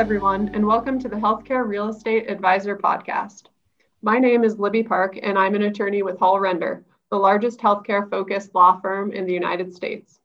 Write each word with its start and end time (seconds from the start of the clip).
everyone, 0.00 0.48
and 0.54 0.66
welcome 0.66 0.98
to 0.98 1.10
the 1.10 1.16
Healthcare 1.16 1.68
Real 1.68 1.90
Estate 1.90 2.30
Advisor 2.30 2.74
Podcast. 2.74 3.48
My 4.00 4.18
name 4.18 4.44
is 4.44 4.58
Libby 4.58 4.82
Park, 4.82 5.18
and 5.22 5.38
I'm 5.38 5.54
an 5.54 5.64
attorney 5.64 6.02
with 6.02 6.18
Hall 6.18 6.40
Render, 6.40 6.82
the 7.10 7.18
largest 7.18 7.60
healthcare 7.60 8.08
focused 8.08 8.54
law 8.54 8.80
firm 8.80 9.12
in 9.12 9.26
the 9.26 9.34
United 9.34 9.74
States. 9.74 10.18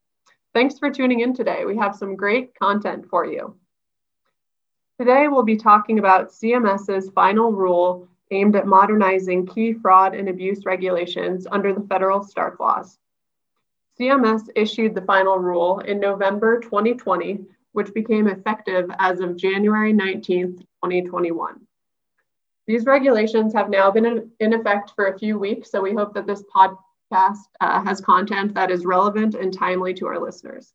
Thanks 0.54 0.80
for 0.80 0.90
tuning 0.90 1.20
in 1.20 1.34
today. 1.34 1.66
We 1.66 1.76
have 1.76 1.94
some 1.94 2.16
great 2.16 2.58
content 2.58 3.06
for 3.10 3.26
you. 3.26 3.58
Today, 4.98 5.28
we'll 5.28 5.44
be 5.44 5.58
talking 5.58 6.00
about 6.00 6.30
CMS's 6.30 7.10
final 7.10 7.52
rule 7.52 8.08
aimed 8.32 8.56
at 8.56 8.68
modernizing 8.68 9.46
key 9.46 9.74
fraud 9.74 10.16
and 10.16 10.30
abuse 10.30 10.66
regulations 10.66 11.48
under 11.52 11.74
the 11.74 11.86
federal 11.90 12.24
Stark 12.24 12.62
laws. 12.62 12.98
CMS 14.00 14.48
issued 14.56 14.96
the 14.96 15.02
final 15.02 15.38
rule 15.38 15.80
in 15.80 16.00
November 16.00 16.62
2020, 16.62 17.46
which 17.76 17.94
became 17.94 18.28
effective 18.28 18.90
as 19.00 19.20
of 19.20 19.36
January 19.36 19.94
19th, 19.94 20.60
2021. 20.84 21.60
These 22.68 22.86
regulations 22.86 23.54
have 23.54 23.70
now 23.70 23.92
been 23.92 24.32
in 24.40 24.54
effect 24.54 24.94
for 24.96 25.08
a 25.08 25.20
few 25.20 25.38
weeks, 25.38 25.70
so 25.70 25.82
we 25.82 25.94
hope 25.94 26.14
that 26.14 26.26
this 26.26 26.44
podcast 26.56 27.38
uh, 27.60 27.84
has 27.84 28.00
content 28.00 28.54
that 28.54 28.72
is 28.72 28.86
relevant 28.86 29.36
and 29.36 29.54
timely 29.54 29.94
to 29.96 30.08
our 30.08 30.20
listeners. 30.20 30.74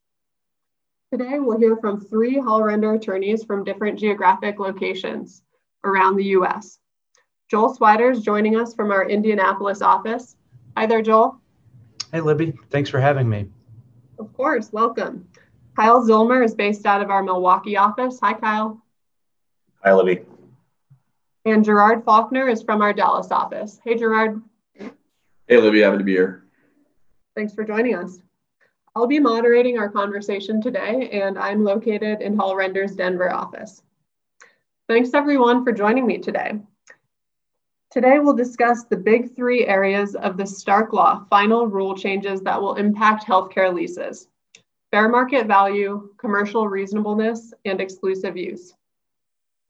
Today, 1.10 1.38
we'll 1.38 1.58
hear 1.58 1.76
from 1.78 1.98
three 1.98 2.38
Hall 2.38 2.62
Render 2.62 2.92
attorneys 2.92 3.44
from 3.44 3.64
different 3.64 3.98
geographic 3.98 4.60
locations 4.60 5.42
around 5.84 6.16
the 6.16 6.26
US. 6.36 6.78
Joel 7.50 7.74
Swider 7.74 8.12
is 8.12 8.20
joining 8.20 8.56
us 8.56 8.74
from 8.74 8.92
our 8.92 9.08
Indianapolis 9.08 9.80
office. 9.80 10.36
Hi 10.76 10.84
there, 10.84 11.02
Joel. 11.02 11.40
Hey, 12.12 12.20
Libby. 12.20 12.52
Thanks 12.68 12.90
for 12.90 13.00
having 13.00 13.28
me. 13.28 13.46
Of 14.18 14.32
course. 14.34 14.70
Welcome. 14.70 15.26
Kyle 15.80 16.02
Zilmer 16.02 16.44
is 16.44 16.54
based 16.54 16.84
out 16.84 17.00
of 17.00 17.08
our 17.08 17.22
Milwaukee 17.22 17.74
office. 17.74 18.20
Hi, 18.20 18.34
Kyle. 18.34 18.82
Hi, 19.82 19.94
Libby. 19.94 20.20
And 21.46 21.64
Gerard 21.64 22.04
Faulkner 22.04 22.50
is 22.50 22.62
from 22.62 22.82
our 22.82 22.92
Dallas 22.92 23.30
office. 23.30 23.80
Hey, 23.82 23.94
Gerard. 23.96 24.42
Hey, 24.76 25.56
Libby. 25.56 25.80
Happy 25.80 25.96
to 25.96 26.04
be 26.04 26.12
here. 26.12 26.44
Thanks 27.34 27.54
for 27.54 27.64
joining 27.64 27.94
us. 27.94 28.18
I'll 28.94 29.06
be 29.06 29.18
moderating 29.18 29.78
our 29.78 29.88
conversation 29.88 30.60
today, 30.60 31.08
and 31.12 31.38
I'm 31.38 31.64
located 31.64 32.20
in 32.20 32.36
Hall 32.36 32.54
Render's 32.54 32.94
Denver 32.94 33.32
office. 33.32 33.82
Thanks 34.86 35.14
everyone 35.14 35.64
for 35.64 35.72
joining 35.72 36.06
me 36.06 36.18
today. 36.18 36.60
Today 37.90 38.18
we'll 38.18 38.36
discuss 38.36 38.84
the 38.84 38.98
big 38.98 39.34
three 39.34 39.66
areas 39.66 40.14
of 40.14 40.36
the 40.36 40.46
Stark 40.46 40.92
Law 40.92 41.24
final 41.30 41.66
rule 41.66 41.96
changes 41.96 42.42
that 42.42 42.60
will 42.60 42.74
impact 42.74 43.26
healthcare 43.26 43.72
leases. 43.72 44.28
Fair 44.90 45.08
market 45.08 45.46
value, 45.46 46.10
commercial 46.18 46.66
reasonableness, 46.66 47.54
and 47.64 47.80
exclusive 47.80 48.36
use. 48.36 48.74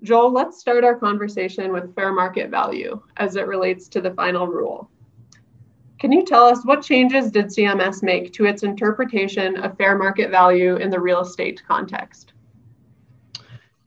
Joel, 0.02 0.32
let's 0.32 0.58
start 0.58 0.82
our 0.82 0.96
conversation 0.96 1.74
with 1.74 1.94
fair 1.94 2.10
market 2.12 2.48
value 2.48 3.02
as 3.18 3.36
it 3.36 3.46
relates 3.46 3.86
to 3.88 4.00
the 4.00 4.12
final 4.12 4.46
rule. 4.46 4.90
Can 5.98 6.10
you 6.10 6.24
tell 6.24 6.44
us 6.44 6.64
what 6.64 6.82
changes 6.82 7.30
did 7.30 7.46
CMS 7.46 8.02
make 8.02 8.32
to 8.32 8.46
its 8.46 8.62
interpretation 8.62 9.58
of 9.58 9.76
fair 9.76 9.98
market 9.98 10.30
value 10.30 10.76
in 10.76 10.88
the 10.88 10.98
real 10.98 11.20
estate 11.20 11.62
context? 11.68 12.32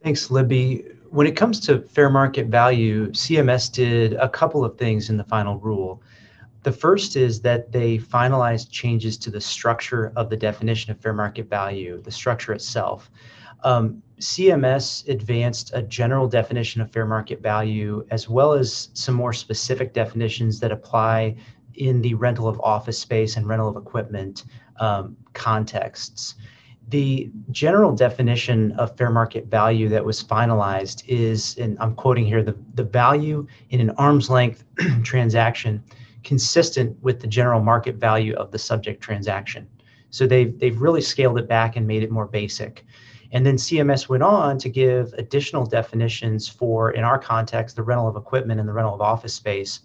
Thanks, 0.03 0.29
Libby. 0.29 0.85
When 1.09 1.25
it 1.25 1.35
comes 1.35 1.59
to 1.61 1.79
fair 1.79 2.11
market 2.11 2.47
value, 2.47 3.09
CMS 3.09 3.71
did 3.71 4.13
a 4.13 4.29
couple 4.29 4.63
of 4.63 4.77
things 4.77 5.09
in 5.09 5.17
the 5.17 5.23
final 5.23 5.57
rule. 5.57 6.03
The 6.64 6.72
first 6.72 7.17
is 7.17 7.42
that 7.42 7.72
they 7.72 7.97
finalized 7.97 8.72
changes 8.72 9.17
to 9.17 9.30
the 9.30 9.42
structure 9.42 10.14
of 10.16 10.30
the 10.30 10.38
definition 10.38 10.92
of 10.92 11.00
fair 11.00 11.14
market 11.14 11.50
value, 11.50 12.01
the 12.01 12.12
structure 12.12 12.53
itself. 12.53 13.12
Um, 13.66 14.01
CMS 14.19 15.07
advanced 15.09 15.72
a 15.73 15.81
general 15.81 16.28
definition 16.28 16.81
of 16.81 16.91
fair 16.91 17.06
market 17.06 17.41
value 17.41 18.06
as 18.12 18.29
well 18.29 18.53
as 18.53 18.90
some 18.94 19.16
more 19.16 19.34
specific 19.34 19.94
definitions 19.94 20.59
that 20.62 20.72
apply 20.72 21.35
in 21.75 22.02
the 22.02 22.13
rental 22.13 22.47
of 22.47 22.59
office 22.62 22.97
space 22.97 23.35
and 23.35 23.47
rental 23.47 23.68
of 23.68 23.75
equipment 23.75 24.46
um, 24.79 25.18
contexts. 25.34 26.35
The 26.90 27.31
general 27.52 27.94
definition 27.94 28.73
of 28.73 28.96
fair 28.97 29.09
market 29.09 29.47
value 29.47 29.90
that 29.90 30.03
was 30.03 30.23
finalized 30.23 31.03
is, 31.07 31.57
and 31.57 31.78
I'm 31.79 31.96
quoting 31.96 32.25
here, 32.25 32.44
the, 32.44 32.56
the 32.75 32.84
value 32.84 33.47
in 33.69 33.79
an 33.79 33.90
arm's 33.91 34.29
length 34.29 34.63
transaction 35.03 35.84
consistent 36.23 36.97
with 37.01 37.19
the 37.19 37.28
general 37.28 37.61
market 37.61 37.95
value 37.95 38.34
of 38.35 38.51
the 38.51 38.59
subject 38.59 39.01
transaction. 39.01 39.67
So 40.09 40.28
they've, 40.28 40.57
they've 40.59 40.79
really 40.79 41.01
scaled 41.01 41.38
it 41.39 41.47
back 41.47 41.75
and 41.75 41.88
made 41.88 42.03
it 42.03 42.11
more 42.11 42.28
basic. 42.28 42.85
And 43.31 43.45
then 43.45 43.56
CMS 43.56 44.07
went 44.07 44.22
on 44.22 44.59
to 44.59 44.69
give 44.69 45.11
additional 45.13 45.66
definitions 45.66 46.47
for, 46.47 46.91
in 46.91 47.03
our 47.03 47.17
context, 47.17 47.75
the 47.75 47.81
rental 47.81 48.07
of 48.07 48.16
equipment 48.16 48.59
and 48.59 48.69
the 48.69 48.73
rental 48.73 48.94
of 48.94 49.01
office 49.01 49.34
space. 49.34 49.79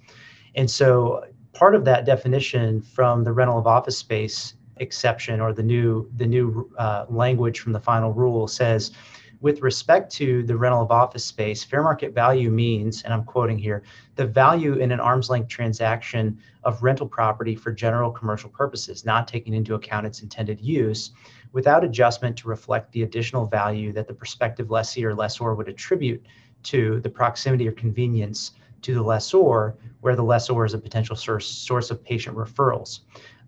And 0.54 0.71
so 0.71 1.25
part 1.54 1.75
of 1.75 1.84
that 1.87 2.04
definition 2.04 2.82
from 2.82 3.25
the 3.25 3.32
rental 3.32 3.59
of 3.59 3.66
office 3.66 3.97
space 3.97 4.55
exception 4.76 5.41
or 5.41 5.53
the 5.53 5.62
new 5.62 6.09
the 6.16 6.26
new 6.26 6.70
uh, 6.78 7.05
language 7.09 7.60
from 7.60 7.72
the 7.72 7.81
final 7.81 8.12
rule 8.12 8.47
says 8.47 8.93
with 9.41 9.62
respect 9.62 10.12
to 10.12 10.43
the 10.43 10.56
rental 10.56 10.82
of 10.82 10.91
office 10.91 11.25
space 11.25 11.62
fair 11.62 11.82
market 11.82 12.15
value 12.15 12.50
means 12.50 13.03
and 13.03 13.12
i'm 13.12 13.25
quoting 13.25 13.59
here 13.59 13.82
the 14.16 14.26
value 14.26 14.75
in 14.75 14.91
an 14.91 15.00
arm's 15.00 15.31
length 15.31 15.49
transaction 15.49 16.38
of 16.65 16.82
rental 16.82 17.06
property 17.06 17.54
for 17.54 17.72
general 17.72 18.10
commercial 18.10 18.50
purposes 18.50 19.04
not 19.04 19.28
taking 19.28 19.54
into 19.54 19.75
account 19.75 20.06
its 20.06 20.22
intended 20.22 20.60
use 20.60 21.12
without 21.53 21.84
adjustment 21.84 22.37
to 22.37 22.49
reflect 22.49 22.93
the 22.93 23.03
additional 23.03 23.47
value 23.47 23.93
that 23.93 24.06
the 24.06 24.15
prospective 24.15 24.71
lessee 24.71 25.04
or 25.04 25.15
lessor 25.15 25.55
would 25.55 25.69
attribute 25.69 26.25
to 26.62 27.00
the 27.00 27.09
proximity 27.09 27.66
or 27.69 27.72
convenience 27.72 28.53
to 28.82 28.94
the 28.94 29.03
lessor, 29.03 29.76
where 30.00 30.16
the 30.16 30.22
lessor 30.22 30.65
is 30.65 30.75
a 30.75 30.78
potential 30.78 31.16
source, 31.16 31.47
source 31.47 31.91
of 31.91 32.03
patient 32.03 32.37
referrals. 32.37 33.00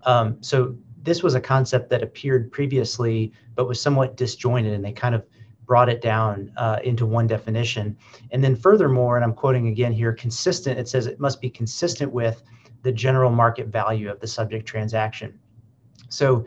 Um, 0.05 0.39
so 0.41 0.77
this 1.03 1.23
was 1.23 1.35
a 1.35 1.41
concept 1.41 1.91
that 1.91 2.03
appeared 2.03 2.51
previously, 2.51 3.33
but 3.55 3.69
was 3.69 3.81
somewhat 3.81 4.17
disjointed, 4.17 4.73
and 4.73 4.85
they 4.85 4.93
kind 4.93 5.15
of 5.15 5.25
brought 5.71 5.89
it 5.89 6.03
down 6.03 6.51
uh, 6.57 6.81
into 6.83 7.07
one 7.07 7.29
definition. 7.29 7.97
And 8.33 8.43
then 8.43 8.57
furthermore, 8.57 9.15
and 9.15 9.25
I'm 9.25 9.33
quoting 9.33 9.69
again 9.69 9.93
here, 9.93 10.13
consistent, 10.13 10.81
it 10.81 10.89
says 10.89 11.07
it 11.07 11.21
must 11.21 11.41
be 11.41 11.49
consistent 11.49 12.11
with 12.13 12.43
the 12.83 12.91
general 12.91 13.31
market 13.31 13.69
value 13.69 14.11
of 14.11 14.19
the 14.19 14.27
subject 14.27 14.67
transaction. 14.67 15.39
So 16.09 16.45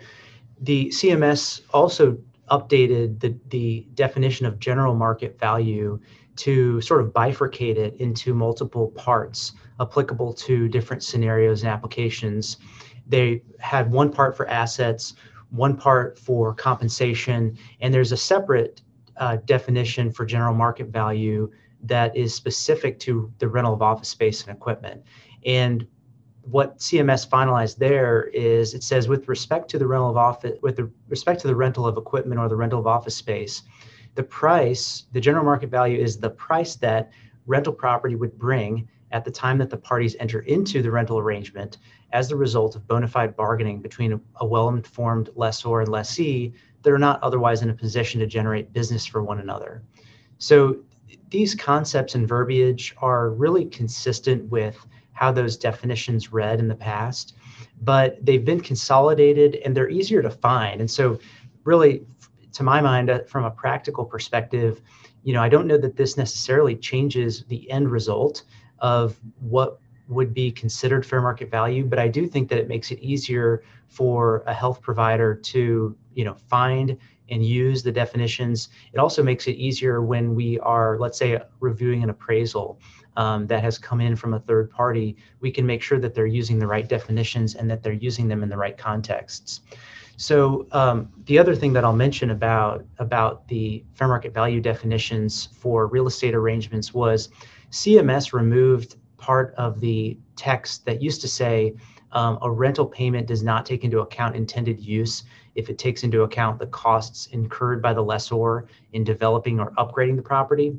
the 0.59 0.89
CMS 0.89 1.61
also 1.73 2.17
updated 2.51 3.21
the, 3.21 3.33
the 3.47 3.87
definition 3.93 4.45
of 4.45 4.59
general 4.59 4.93
market 4.93 5.39
value 5.39 6.01
to 6.35 6.81
sort 6.81 6.99
of 6.99 7.13
bifurcate 7.13 7.77
it 7.77 7.95
into 8.01 8.33
multiple 8.33 8.89
parts 8.89 9.53
applicable 9.79 10.33
to 10.33 10.67
different 10.67 11.01
scenarios 11.01 11.63
and 11.63 11.71
applications. 11.71 12.57
They 13.07 13.41
had 13.61 13.89
one 13.89 14.11
part 14.11 14.35
for 14.35 14.49
assets, 14.49 15.13
one 15.51 15.77
part 15.77 16.19
for 16.19 16.53
compensation, 16.53 17.57
and 17.79 17.93
there's 17.93 18.11
a 18.11 18.17
separate 18.17 18.81
uh, 19.17 19.37
definition 19.45 20.11
for 20.11 20.25
general 20.25 20.53
market 20.53 20.87
value 20.87 21.51
that 21.83 22.15
is 22.15 22.33
specific 22.33 22.99
to 22.99 23.31
the 23.39 23.47
rental 23.47 23.73
of 23.73 23.81
office 23.81 24.09
space 24.09 24.43
and 24.43 24.55
equipment. 24.55 25.03
And 25.45 25.85
what 26.41 26.77
CMS 26.79 27.27
finalized 27.27 27.77
there 27.77 28.25
is 28.33 28.73
it 28.73 28.83
says 28.83 29.07
with 29.07 29.27
respect 29.27 29.69
to 29.69 29.79
the 29.79 29.87
rental 29.87 30.09
of 30.09 30.17
office 30.17 30.57
with 30.61 30.79
respect 31.07 31.39
to 31.41 31.47
the 31.47 31.55
rental 31.55 31.85
of 31.85 31.97
equipment 31.97 32.39
or 32.39 32.49
the 32.49 32.55
rental 32.55 32.79
of 32.79 32.87
office 32.87 33.15
space, 33.15 33.63
the 34.15 34.23
price, 34.23 35.05
the 35.13 35.21
general 35.21 35.45
market 35.45 35.69
value 35.69 35.97
is 35.97 36.17
the 36.17 36.29
price 36.29 36.75
that 36.75 37.11
rental 37.45 37.73
property 37.73 38.15
would 38.15 38.37
bring 38.37 38.87
at 39.11 39.23
the 39.23 39.31
time 39.31 39.57
that 39.59 39.69
the 39.69 39.77
parties 39.77 40.15
enter 40.19 40.39
into 40.41 40.81
the 40.81 40.91
rental 40.91 41.19
arrangement 41.19 41.77
as 42.13 42.29
the 42.29 42.35
result 42.35 42.75
of 42.75 42.87
bona 42.87 43.07
fide 43.07 43.35
bargaining 43.35 43.81
between 43.81 44.21
a, 44.37 44.45
well-informed 44.45 45.29
lessor 45.35 45.81
and 45.81 45.89
lessee 45.89 46.53
that 46.83 46.93
are 46.93 46.99
not 46.99 47.21
otherwise 47.21 47.61
in 47.61 47.69
a 47.69 47.73
position 47.73 48.19
to 48.19 48.27
generate 48.27 48.71
business 48.71 49.05
for 49.05 49.23
one 49.23 49.39
another. 49.39 49.83
So 50.37 50.77
these 51.29 51.55
concepts 51.55 52.15
and 52.15 52.27
verbiage 52.27 52.95
are 52.99 53.31
really 53.31 53.65
consistent 53.65 54.49
with 54.51 54.77
how 55.13 55.31
those 55.31 55.57
definitions 55.57 56.31
read 56.31 56.59
in 56.59 56.67
the 56.67 56.75
past, 56.75 57.35
but 57.81 58.23
they've 58.23 58.45
been 58.45 58.61
consolidated 58.61 59.55
and 59.65 59.75
they're 59.75 59.89
easier 59.89 60.21
to 60.21 60.29
find. 60.29 60.79
And 60.79 60.89
so 60.89 61.19
really 61.63 62.05
to 62.53 62.63
my 62.63 62.81
mind, 62.81 63.09
uh, 63.09 63.23
from 63.23 63.45
a 63.45 63.51
practical 63.51 64.05
perspective, 64.05 64.81
you 65.23 65.33
know, 65.33 65.41
I 65.41 65.49
don't 65.49 65.67
know 65.67 65.77
that 65.77 65.97
this 65.97 66.17
necessarily 66.17 66.75
changes 66.75 67.43
the 67.45 67.69
end 67.69 67.89
result 67.89 68.43
of 68.79 69.19
what 69.39 69.79
would 70.07 70.33
be 70.33 70.51
considered 70.51 71.05
fair 71.05 71.21
market 71.21 71.49
value, 71.49 71.85
but 71.85 71.99
I 71.99 72.07
do 72.07 72.27
think 72.27 72.49
that 72.49 72.57
it 72.57 72.67
makes 72.67 72.91
it 72.91 72.99
easier 72.99 73.63
for 73.87 74.43
a 74.47 74.53
health 74.53 74.81
provider 74.81 75.35
to, 75.35 75.95
you 76.13 76.25
know, 76.25 76.35
find 76.35 76.97
and 77.29 77.45
use 77.45 77.83
the 77.83 77.91
definitions. 77.91 78.69
It 78.91 78.99
also 78.99 79.23
makes 79.23 79.47
it 79.47 79.53
easier 79.53 80.01
when 80.01 80.35
we 80.35 80.59
are, 80.59 80.97
let's 80.99 81.17
say, 81.17 81.39
reviewing 81.59 82.03
an 82.03 82.09
appraisal 82.09 82.79
um, 83.15 83.47
that 83.47 83.63
has 83.63 83.77
come 83.77 84.01
in 84.01 84.15
from 84.15 84.33
a 84.33 84.39
third 84.39 84.69
party. 84.69 85.15
We 85.39 85.51
can 85.51 85.65
make 85.65 85.81
sure 85.81 85.99
that 85.99 86.13
they're 86.13 86.25
using 86.25 86.59
the 86.59 86.67
right 86.67 86.87
definitions 86.87 87.55
and 87.55 87.69
that 87.69 87.81
they're 87.81 87.93
using 87.93 88.27
them 88.27 88.43
in 88.43 88.49
the 88.49 88.57
right 88.57 88.77
contexts. 88.77 89.61
So 90.17 90.67
um, 90.71 91.11
the 91.25 91.39
other 91.39 91.55
thing 91.55 91.73
that 91.73 91.83
I'll 91.83 91.95
mention 91.95 92.29
about 92.29 92.85
about 92.99 93.47
the 93.47 93.83
fair 93.93 94.07
market 94.07 94.33
value 94.33 94.61
definitions 94.61 95.49
for 95.53 95.87
real 95.87 96.07
estate 96.07 96.35
arrangements 96.35 96.93
was 96.93 97.29
CMS 97.71 98.31
removed 98.33 98.97
part 99.23 99.53
of 99.55 99.79
the 99.79 100.17
text 100.35 100.85
that 100.85 101.01
used 101.01 101.21
to 101.21 101.29
say 101.29 101.73
um, 102.11 102.37
a 102.41 102.51
rental 102.51 102.85
payment 102.85 103.25
does 103.25 103.41
not 103.41 103.65
take 103.65 103.85
into 103.85 104.01
account 104.01 104.35
intended 104.35 104.81
use 104.81 105.23
if 105.55 105.69
it 105.69 105.77
takes 105.77 106.03
into 106.03 106.23
account 106.23 106.59
the 106.59 106.67
costs 106.67 107.27
incurred 107.27 107.81
by 107.81 107.93
the 107.93 108.01
lessor 108.01 108.67
in 108.91 109.05
developing 109.05 109.61
or 109.61 109.71
upgrading 109.77 110.17
the 110.17 110.21
property. 110.21 110.77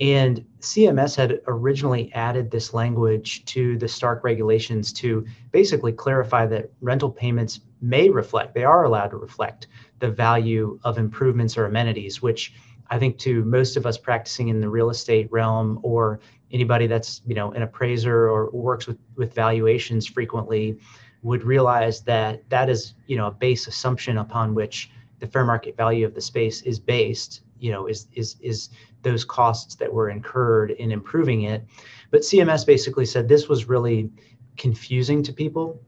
And 0.00 0.44
CMS 0.58 1.14
had 1.14 1.40
originally 1.46 2.12
added 2.14 2.50
this 2.50 2.74
language 2.74 3.44
to 3.46 3.78
the 3.78 3.86
Stark 3.86 4.24
regulations 4.24 4.92
to 4.94 5.24
basically 5.52 5.92
clarify 5.92 6.46
that 6.46 6.72
rental 6.80 7.10
payments 7.10 7.60
may 7.80 8.08
reflect, 8.08 8.54
they 8.54 8.64
are 8.64 8.84
allowed 8.84 9.10
to 9.10 9.16
reflect 9.16 9.68
the 10.00 10.10
value 10.10 10.80
of 10.82 10.98
improvements 10.98 11.56
or 11.56 11.66
amenities, 11.66 12.20
which 12.20 12.54
I 12.90 12.98
think 12.98 13.18
to 13.18 13.44
most 13.44 13.76
of 13.76 13.86
us 13.86 13.98
practicing 13.98 14.48
in 14.48 14.60
the 14.60 14.68
real 14.68 14.90
estate 14.90 15.30
realm 15.30 15.78
or 15.82 16.20
anybody 16.52 16.86
that's, 16.86 17.22
you 17.26 17.34
know, 17.34 17.52
an 17.52 17.62
appraiser 17.62 18.28
or 18.28 18.50
works 18.50 18.86
with, 18.86 18.98
with 19.16 19.34
valuations 19.34 20.06
frequently 20.06 20.78
would 21.22 21.42
realize 21.42 22.02
that 22.02 22.48
that 22.48 22.70
is, 22.70 22.94
you 23.06 23.16
know, 23.16 23.26
a 23.26 23.30
base 23.30 23.66
assumption 23.66 24.18
upon 24.18 24.54
which 24.54 24.90
the 25.18 25.26
fair 25.26 25.44
market 25.44 25.76
value 25.76 26.06
of 26.06 26.14
the 26.14 26.20
space 26.20 26.62
is 26.62 26.78
based, 26.78 27.42
you 27.58 27.72
know, 27.72 27.86
is 27.86 28.06
is 28.14 28.36
is 28.40 28.70
those 29.02 29.24
costs 29.24 29.74
that 29.76 29.92
were 29.92 30.10
incurred 30.10 30.70
in 30.72 30.92
improving 30.92 31.42
it. 31.42 31.64
But 32.10 32.22
CMS 32.22 32.66
basically 32.66 33.06
said 33.06 33.28
this 33.28 33.48
was 33.48 33.68
really 33.68 34.10
confusing 34.56 35.22
to 35.24 35.32
people. 35.32 35.80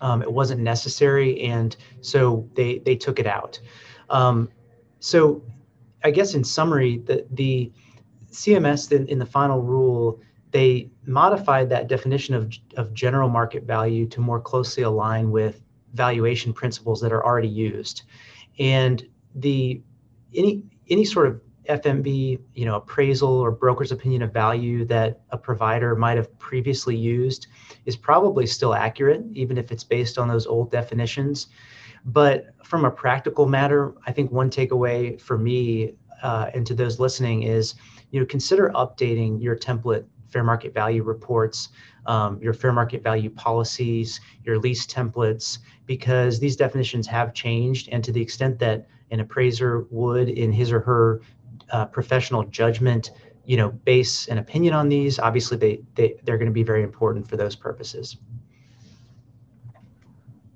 Um, 0.00 0.22
it 0.22 0.32
wasn't 0.32 0.60
necessary, 0.60 1.40
and 1.42 1.76
so 2.00 2.48
they 2.54 2.78
they 2.78 2.96
took 2.96 3.18
it 3.18 3.26
out. 3.26 3.60
Um, 4.10 4.48
so, 5.00 5.42
I 6.04 6.10
guess 6.10 6.34
in 6.34 6.44
summary, 6.44 6.98
the 6.98 7.26
the 7.30 7.70
CMS 8.32 8.90
in, 8.92 9.06
in 9.08 9.18
the 9.18 9.26
final 9.26 9.60
rule 9.60 10.20
they 10.52 10.90
modified 11.06 11.70
that 11.70 11.88
definition 11.88 12.34
of, 12.34 12.52
of 12.76 12.92
general 12.92 13.28
market 13.28 13.64
value 13.64 14.06
to 14.06 14.20
more 14.20 14.38
closely 14.38 14.82
align 14.82 15.30
with 15.30 15.62
valuation 15.94 16.52
principles 16.52 17.00
that 17.00 17.10
are 17.10 17.24
already 17.24 17.48
used. 17.48 18.02
And 18.58 19.04
the 19.34 19.82
any 20.34 20.62
any 20.88 21.04
sort 21.04 21.26
of 21.26 21.40
FMV, 21.68 22.40
you 22.54 22.66
know, 22.66 22.76
appraisal 22.76 23.30
or 23.30 23.50
broker's 23.50 23.92
opinion 23.92 24.22
of 24.22 24.32
value 24.32 24.84
that 24.86 25.22
a 25.30 25.38
provider 25.38 25.94
might 25.94 26.16
have 26.16 26.36
previously 26.38 26.96
used 26.96 27.46
is 27.86 27.96
probably 27.96 28.46
still 28.46 28.74
accurate, 28.74 29.24
even 29.32 29.56
if 29.56 29.70
it's 29.72 29.84
based 29.84 30.18
on 30.18 30.28
those 30.28 30.46
old 30.46 30.70
definitions. 30.70 31.48
But 32.04 32.54
from 32.64 32.84
a 32.84 32.90
practical 32.90 33.46
matter, 33.46 33.94
I 34.06 34.12
think 34.12 34.32
one 34.32 34.50
takeaway 34.50 35.20
for 35.20 35.38
me 35.38 35.94
uh, 36.22 36.50
and 36.54 36.66
to 36.66 36.74
those 36.74 36.98
listening 36.98 37.42
is, 37.42 37.74
you 38.10 38.20
know, 38.20 38.26
consider 38.26 38.70
updating 38.74 39.42
your 39.42 39.56
template 39.56 40.04
fair 40.28 40.42
market 40.42 40.72
value 40.72 41.02
reports, 41.02 41.68
um, 42.06 42.40
your 42.42 42.54
fair 42.54 42.72
market 42.72 43.02
value 43.02 43.30
policies, 43.30 44.20
your 44.44 44.58
lease 44.58 44.86
templates, 44.86 45.58
because 45.86 46.40
these 46.40 46.56
definitions 46.56 47.06
have 47.06 47.34
changed. 47.34 47.88
And 47.92 48.02
to 48.02 48.12
the 48.12 48.20
extent 48.20 48.58
that 48.60 48.86
an 49.10 49.20
appraiser 49.20 49.86
would, 49.90 50.28
in 50.30 50.50
his 50.52 50.72
or 50.72 50.80
her 50.80 51.20
uh, 51.70 51.84
professional 51.86 52.44
judgment, 52.44 53.10
you 53.44 53.56
know, 53.56 53.70
base 53.70 54.28
an 54.28 54.38
opinion 54.38 54.72
on 54.72 54.88
these, 54.88 55.18
obviously 55.18 55.56
they, 55.58 55.82
they, 55.94 56.16
they're 56.24 56.38
going 56.38 56.46
to 56.46 56.52
be 56.52 56.62
very 56.62 56.82
important 56.82 57.28
for 57.28 57.36
those 57.36 57.54
purposes. 57.54 58.16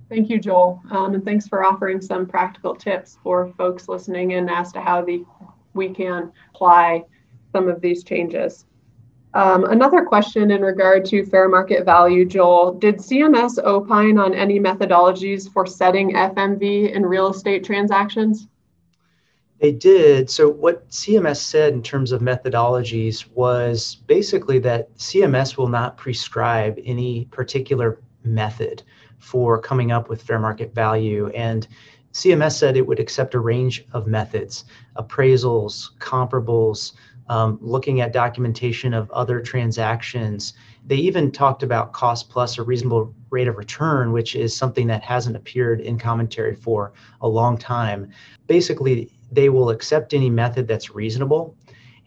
Thank 0.09 0.31
you, 0.31 0.39
Joel. 0.39 0.81
Um, 0.91 1.15
and 1.15 1.25
thanks 1.25 1.49
for 1.49 1.65
offering 1.65 2.01
some 2.01 2.27
practical 2.27 2.77
tips 2.77 3.19
for 3.23 3.53
folks 3.59 3.89
listening 3.89 4.31
in 4.31 4.49
as 4.49 4.73
to 4.73 4.81
how 4.81 5.03
the, 5.03 5.25
we 5.77 5.91
can 5.91 6.33
apply 6.55 7.05
some 7.53 7.69
of 7.69 7.81
these 7.81 8.03
changes. 8.03 8.67
Um, 9.35 9.65
another 9.65 10.03
question 10.03 10.51
in 10.51 10.63
regard 10.63 11.05
to 11.07 11.27
fair 11.27 11.49
market 11.49 11.85
value, 11.85 12.25
Joel, 12.25 12.73
did 12.73 12.97
CMS 12.97 13.63
opine 13.63 14.17
on 14.17 14.33
any 14.33 14.59
methodologies 14.59 15.53
for 15.53 15.67
setting 15.67 16.15
FMV 16.15 16.93
in 16.93 17.05
real 17.05 17.29
estate 17.29 17.63
transactions? 17.63 18.49
They 19.61 19.73
did. 19.73 20.31
So, 20.31 20.49
what 20.49 20.89
CMS 20.89 21.37
said 21.37 21.73
in 21.75 21.83
terms 21.83 22.13
of 22.13 22.21
methodologies 22.21 23.27
was 23.35 23.97
basically 24.07 24.59
that 24.61 24.95
CMS 24.97 25.57
will 25.57 25.69
not 25.69 25.97
prescribe 25.97 26.79
any 26.85 27.27
particular 27.27 28.01
method 28.25 28.83
for 29.19 29.61
coming 29.61 29.93
up 29.93 30.09
with 30.09 30.23
fair 30.23 30.39
market 30.39 30.75
value. 30.75 31.29
And 31.29 31.67
CMS 32.17 32.53
said 32.53 32.79
it 32.79 32.87
would 32.87 32.99
accept 32.99 33.35
a 33.35 33.41
range 33.41 33.85
of 33.93 34.07
methods 34.07 34.65
appraisals, 34.97 35.91
comparables, 35.99 36.93
um, 37.29 37.59
looking 37.61 38.01
at 38.01 38.15
documentation 38.15 38.95
of 38.95 39.11
other 39.11 39.39
transactions. 39.43 40.55
They 40.87 40.97
even 40.97 41.31
talked 41.31 41.63
about 41.63 41.93
cost 41.93 42.31
plus 42.31 42.57
a 42.57 42.63
reasonable 42.63 43.15
rate 43.29 43.49
of 43.49 43.59
return, 43.59 44.13
which 44.13 44.35
is 44.35 44.57
something 44.57 44.87
that 44.87 45.03
hasn't 45.03 45.37
appeared 45.37 45.83
in 45.83 45.99
commentary 45.99 46.55
for 46.55 46.95
a 47.21 47.29
long 47.29 47.59
time. 47.59 48.11
Basically, 48.47 49.13
they 49.31 49.51
will 49.51 49.69
accept 49.69 50.15
any 50.15 50.31
method 50.31 50.67
that's 50.67 50.95
reasonable. 50.95 51.55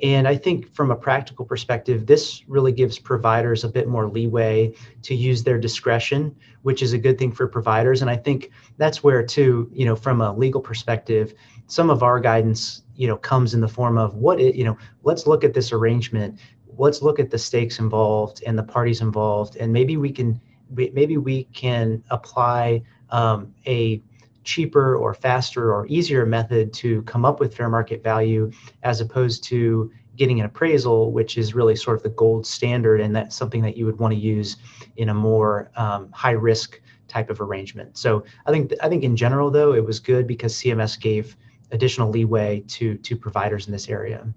And 0.01 0.27
I 0.27 0.37
think 0.37 0.73
from 0.73 0.91
a 0.91 0.95
practical 0.95 1.45
perspective, 1.45 2.05
this 2.05 2.43
really 2.47 2.71
gives 2.71 2.97
providers 2.97 3.63
a 3.63 3.69
bit 3.69 3.87
more 3.87 4.07
leeway 4.07 4.73
to 5.03 5.15
use 5.15 5.43
their 5.43 5.57
discretion, 5.57 6.35
which 6.61 6.81
is 6.81 6.93
a 6.93 6.97
good 6.97 7.17
thing 7.17 7.31
for 7.31 7.47
providers. 7.47 8.01
And 8.01 8.09
I 8.09 8.15
think 8.15 8.51
that's 8.77 9.03
where, 9.03 9.23
too, 9.23 9.69
you 9.73 9.85
know, 9.85 9.95
from 9.95 10.21
a 10.21 10.33
legal 10.33 10.61
perspective, 10.61 11.33
some 11.67 11.89
of 11.89 12.01
our 12.01 12.19
guidance 12.19 12.83
you 12.95 13.07
know 13.07 13.15
comes 13.15 13.53
in 13.53 13.61
the 13.61 13.67
form 13.67 13.97
of 13.97 14.15
what 14.15 14.41
it 14.41 14.55
you 14.55 14.65
know 14.65 14.77
let's 15.03 15.25
look 15.25 15.45
at 15.45 15.53
this 15.53 15.71
arrangement 15.71 16.37
let's 16.77 17.01
look 17.01 17.17
at 17.17 17.29
the 17.29 17.37
stakes 17.37 17.79
involved 17.79 18.43
and 18.45 18.57
the 18.57 18.63
parties 18.63 18.99
involved 18.99 19.55
and 19.55 19.71
maybe 19.71 19.95
we 19.95 20.11
can 20.11 20.39
maybe 20.69 21.17
we 21.17 21.45
can 21.45 22.03
apply 22.09 22.81
um, 23.09 23.53
a 23.65 24.01
cheaper 24.49 24.95
or 24.95 25.13
faster 25.13 25.73
or 25.73 25.85
easier 25.87 26.25
method 26.25 26.73
to 26.73 27.01
come 27.03 27.23
up 27.25 27.39
with 27.39 27.55
fair 27.55 27.69
market 27.69 28.03
value 28.03 28.51
as 28.83 28.99
opposed 29.01 29.43
to 29.43 29.91
getting 30.15 30.39
an 30.39 30.45
appraisal 30.45 31.11
which 31.11 31.37
is 31.37 31.53
really 31.53 31.75
sort 31.75 31.95
of 31.95 32.03
the 32.03 32.09
gold 32.09 32.45
standard 32.45 32.99
and 32.99 33.15
that's 33.15 33.35
something 33.35 33.61
that 33.61 33.77
you 33.77 33.85
would 33.85 33.99
want 33.99 34.13
to 34.13 34.19
use 34.19 34.57
in 34.97 35.09
a 35.09 35.13
more 35.13 35.71
um, 35.75 36.11
high 36.11 36.37
risk 36.49 36.81
type 37.07 37.29
of 37.29 37.41
arrangement 37.41 37.97
so 37.97 38.23
i 38.47 38.51
think 38.51 38.73
i 38.81 38.89
think 38.89 39.03
in 39.03 39.15
general 39.15 39.51
though 39.51 39.73
it 39.73 39.85
was 39.85 39.99
good 39.99 40.25
because 40.27 40.53
cms 40.53 40.99
gave 40.99 41.35
additional 41.71 42.09
leeway 42.09 42.61
to 42.67 42.95
to 42.97 43.15
providers 43.15 43.67
in 43.67 43.71
this 43.71 43.89
area. 43.89 44.27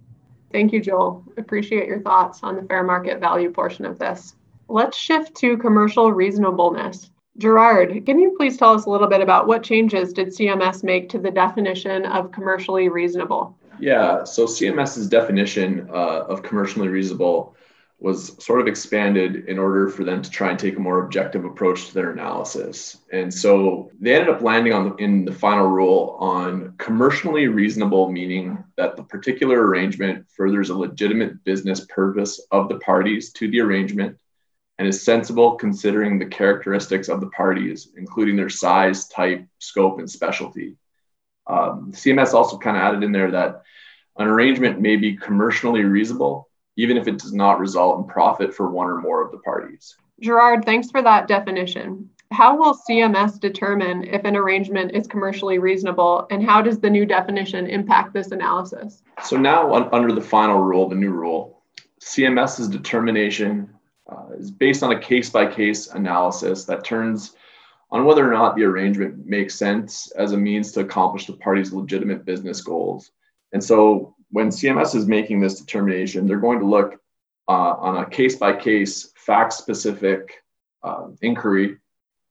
Thank 0.52 0.72
you, 0.72 0.80
Joel. 0.80 1.24
Appreciate 1.38 1.86
your 1.86 2.00
thoughts 2.00 2.40
on 2.42 2.56
the 2.56 2.62
fair 2.62 2.82
market 2.84 3.20
value 3.20 3.50
portion 3.50 3.84
of 3.84 3.98
this. 3.98 4.36
Let's 4.68 4.98
shift 4.98 5.34
to 5.36 5.56
commercial 5.56 6.12
reasonableness. 6.12 7.10
Gerard, 7.38 8.04
can 8.04 8.18
you 8.18 8.34
please 8.36 8.56
tell 8.56 8.74
us 8.74 8.84
a 8.84 8.90
little 8.90 9.08
bit 9.08 9.20
about 9.20 9.46
what 9.46 9.62
changes 9.62 10.12
did 10.12 10.28
CMS 10.28 10.84
make 10.84 11.08
to 11.10 11.18
the 11.18 11.30
definition 11.30 12.04
of 12.04 12.30
commercially 12.30 12.88
reasonable? 12.88 13.56
Yeah, 13.80 14.24
so 14.24 14.46
CMS's 14.46 15.08
definition 15.08 15.88
uh, 15.90 16.24
of 16.28 16.42
commercially 16.42 16.88
reasonable 16.88 17.56
was 18.02 18.44
sort 18.44 18.60
of 18.60 18.66
expanded 18.66 19.46
in 19.46 19.58
order 19.58 19.88
for 19.88 20.02
them 20.02 20.20
to 20.20 20.28
try 20.30 20.50
and 20.50 20.58
take 20.58 20.76
a 20.76 20.80
more 20.80 21.04
objective 21.04 21.44
approach 21.44 21.86
to 21.86 21.94
their 21.94 22.10
analysis. 22.10 22.96
And 23.12 23.32
so 23.32 23.90
they 24.00 24.14
ended 24.14 24.28
up 24.28 24.42
landing 24.42 24.72
on 24.72 24.90
the, 24.90 24.94
in 24.96 25.24
the 25.24 25.32
final 25.32 25.68
rule 25.68 26.16
on 26.18 26.74
commercially 26.78 27.46
reasonable, 27.46 28.10
meaning 28.10 28.62
that 28.76 28.96
the 28.96 29.04
particular 29.04 29.64
arrangement 29.64 30.26
furthers 30.36 30.70
a 30.70 30.76
legitimate 30.76 31.44
business 31.44 31.86
purpose 31.86 32.40
of 32.50 32.68
the 32.68 32.78
parties 32.80 33.32
to 33.34 33.48
the 33.48 33.60
arrangement 33.60 34.18
and 34.78 34.88
is 34.88 35.02
sensible 35.02 35.56
considering 35.56 36.18
the 36.18 36.26
characteristics 36.26 37.08
of 37.08 37.20
the 37.20 37.28
parties, 37.28 37.88
including 37.96 38.36
their 38.36 38.48
size, 38.48 39.06
type, 39.08 39.46
scope, 39.58 39.98
and 39.98 40.10
specialty. 40.10 40.76
Um, 41.46 41.92
CMS 41.92 42.34
also 42.34 42.58
kind 42.58 42.76
of 42.76 42.82
added 42.82 43.02
in 43.02 43.12
there 43.12 43.30
that 43.32 43.62
an 44.16 44.26
arrangement 44.26 44.80
may 44.80 44.96
be 44.96 45.16
commercially 45.16 45.82
reasonable 45.82 46.48
even 46.76 46.96
if 46.96 47.06
it 47.06 47.18
does 47.18 47.32
not 47.32 47.60
result 47.60 47.98
in 47.98 48.04
profit 48.04 48.54
for 48.54 48.70
one 48.70 48.88
or 48.88 49.00
more 49.00 49.22
of 49.22 49.30
the 49.30 49.38
parties. 49.38 49.96
Gerard, 50.20 50.64
thanks 50.64 50.90
for 50.90 51.02
that 51.02 51.28
definition. 51.28 52.08
How 52.30 52.56
will 52.56 52.74
CMS 52.74 53.38
determine 53.38 54.04
if 54.04 54.24
an 54.24 54.36
arrangement 54.36 54.92
is 54.92 55.06
commercially 55.06 55.58
reasonable, 55.58 56.26
and 56.30 56.42
how 56.42 56.62
does 56.62 56.78
the 56.78 56.88
new 56.88 57.04
definition 57.04 57.66
impact 57.66 58.14
this 58.14 58.30
analysis? 58.30 59.02
So, 59.22 59.36
now 59.36 59.74
under 59.92 60.12
the 60.12 60.20
final 60.22 60.60
rule, 60.60 60.88
the 60.88 60.94
new 60.94 61.10
rule, 61.10 61.62
CMS's 62.00 62.68
determination 62.68 63.68
uh, 64.12 64.34
is 64.34 64.50
based 64.50 64.82
on 64.82 64.92
a 64.92 65.00
case 65.00 65.30
by 65.30 65.46
case 65.46 65.88
analysis 65.88 66.64
that 66.64 66.84
turns 66.84 67.34
on 67.90 68.04
whether 68.04 68.26
or 68.26 68.32
not 68.32 68.56
the 68.56 68.64
arrangement 68.64 69.26
makes 69.26 69.54
sense 69.54 70.10
as 70.12 70.32
a 70.32 70.36
means 70.36 70.72
to 70.72 70.80
accomplish 70.80 71.26
the 71.26 71.34
party's 71.34 71.72
legitimate 71.72 72.24
business 72.24 72.60
goals. 72.60 73.10
And 73.52 73.62
so, 73.62 74.14
when 74.30 74.48
CMS 74.48 74.94
is 74.94 75.06
making 75.06 75.40
this 75.40 75.60
determination, 75.60 76.26
they're 76.26 76.40
going 76.40 76.58
to 76.60 76.66
look 76.66 76.98
uh, 77.48 77.74
on 77.78 77.98
a 77.98 78.08
case 78.08 78.36
by 78.36 78.54
case, 78.54 79.12
fact 79.14 79.52
specific 79.52 80.42
uh, 80.82 81.08
inquiry 81.20 81.76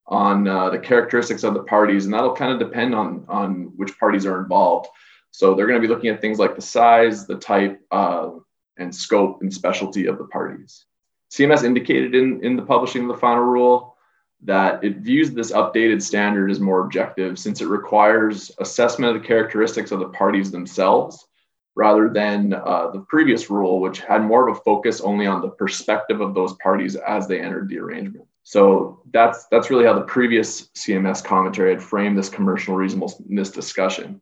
on 0.08 0.48
uh, 0.48 0.72
the 0.72 0.80
characteristics 0.80 1.44
of 1.44 1.54
the 1.54 1.64
parties, 1.64 2.06
and 2.06 2.14
that'll 2.14 2.36
kind 2.36 2.52
of 2.52 2.60
depend 2.60 2.96
on 2.96 3.26
on 3.30 3.72
which 3.78 3.98
parties 4.00 4.26
are 4.26 4.42
involved. 4.42 4.88
So 5.30 5.54
they're 5.54 5.68
going 5.68 5.80
to 5.82 5.88
be 5.88 5.94
looking 5.94 6.10
at 6.10 6.20
things 6.20 6.40
like 6.40 6.56
the 6.56 6.62
size, 6.62 7.28
the 7.28 7.38
type, 7.38 7.80
uh, 7.92 8.32
and 8.78 8.94
scope 8.94 9.42
and 9.42 9.54
specialty 9.54 10.08
of 10.08 10.18
the 10.18 10.26
parties. 10.26 10.86
CMS 11.32 11.64
indicated 11.64 12.14
in, 12.14 12.44
in 12.44 12.56
the 12.56 12.62
publishing 12.62 13.04
of 13.04 13.08
the 13.08 13.18
final 13.18 13.44
rule 13.44 13.96
that 14.44 14.84
it 14.84 14.98
views 14.98 15.32
this 15.32 15.52
updated 15.52 16.02
standard 16.02 16.50
as 16.50 16.60
more 16.60 16.82
objective 16.82 17.38
since 17.38 17.62
it 17.62 17.68
requires 17.68 18.52
assessment 18.60 19.16
of 19.16 19.22
the 19.22 19.28
characteristics 19.28 19.92
of 19.92 20.00
the 20.00 20.10
parties 20.10 20.52
themselves 20.52 21.28
rather 21.76 22.10
than 22.10 22.54
uh, 22.54 22.90
the 22.92 23.06
previous 23.08 23.50
rule, 23.50 23.80
which 23.80 24.02
had 24.02 24.24
more 24.24 24.48
of 24.48 24.58
a 24.58 24.60
focus 24.62 25.00
only 25.00 25.26
on 25.26 25.42
the 25.42 25.50
perspective 25.50 26.20
of 26.20 26.34
those 26.34 26.54
parties 26.56 26.96
as 26.96 27.28
they 27.28 27.40
entered 27.40 27.70
the 27.70 27.80
arrangement. 27.80 28.26
So 28.44 29.02
that's 29.14 29.46
that's 29.52 29.70
really 29.70 29.86
how 29.86 29.94
the 29.94 30.02
previous 30.02 30.68
CMS 30.70 31.24
commentary 31.24 31.72
had 31.72 31.82
framed 31.82 32.18
this 32.18 32.28
commercial 32.30 32.76
reasonableness 32.76 33.52
discussion. 33.52 34.22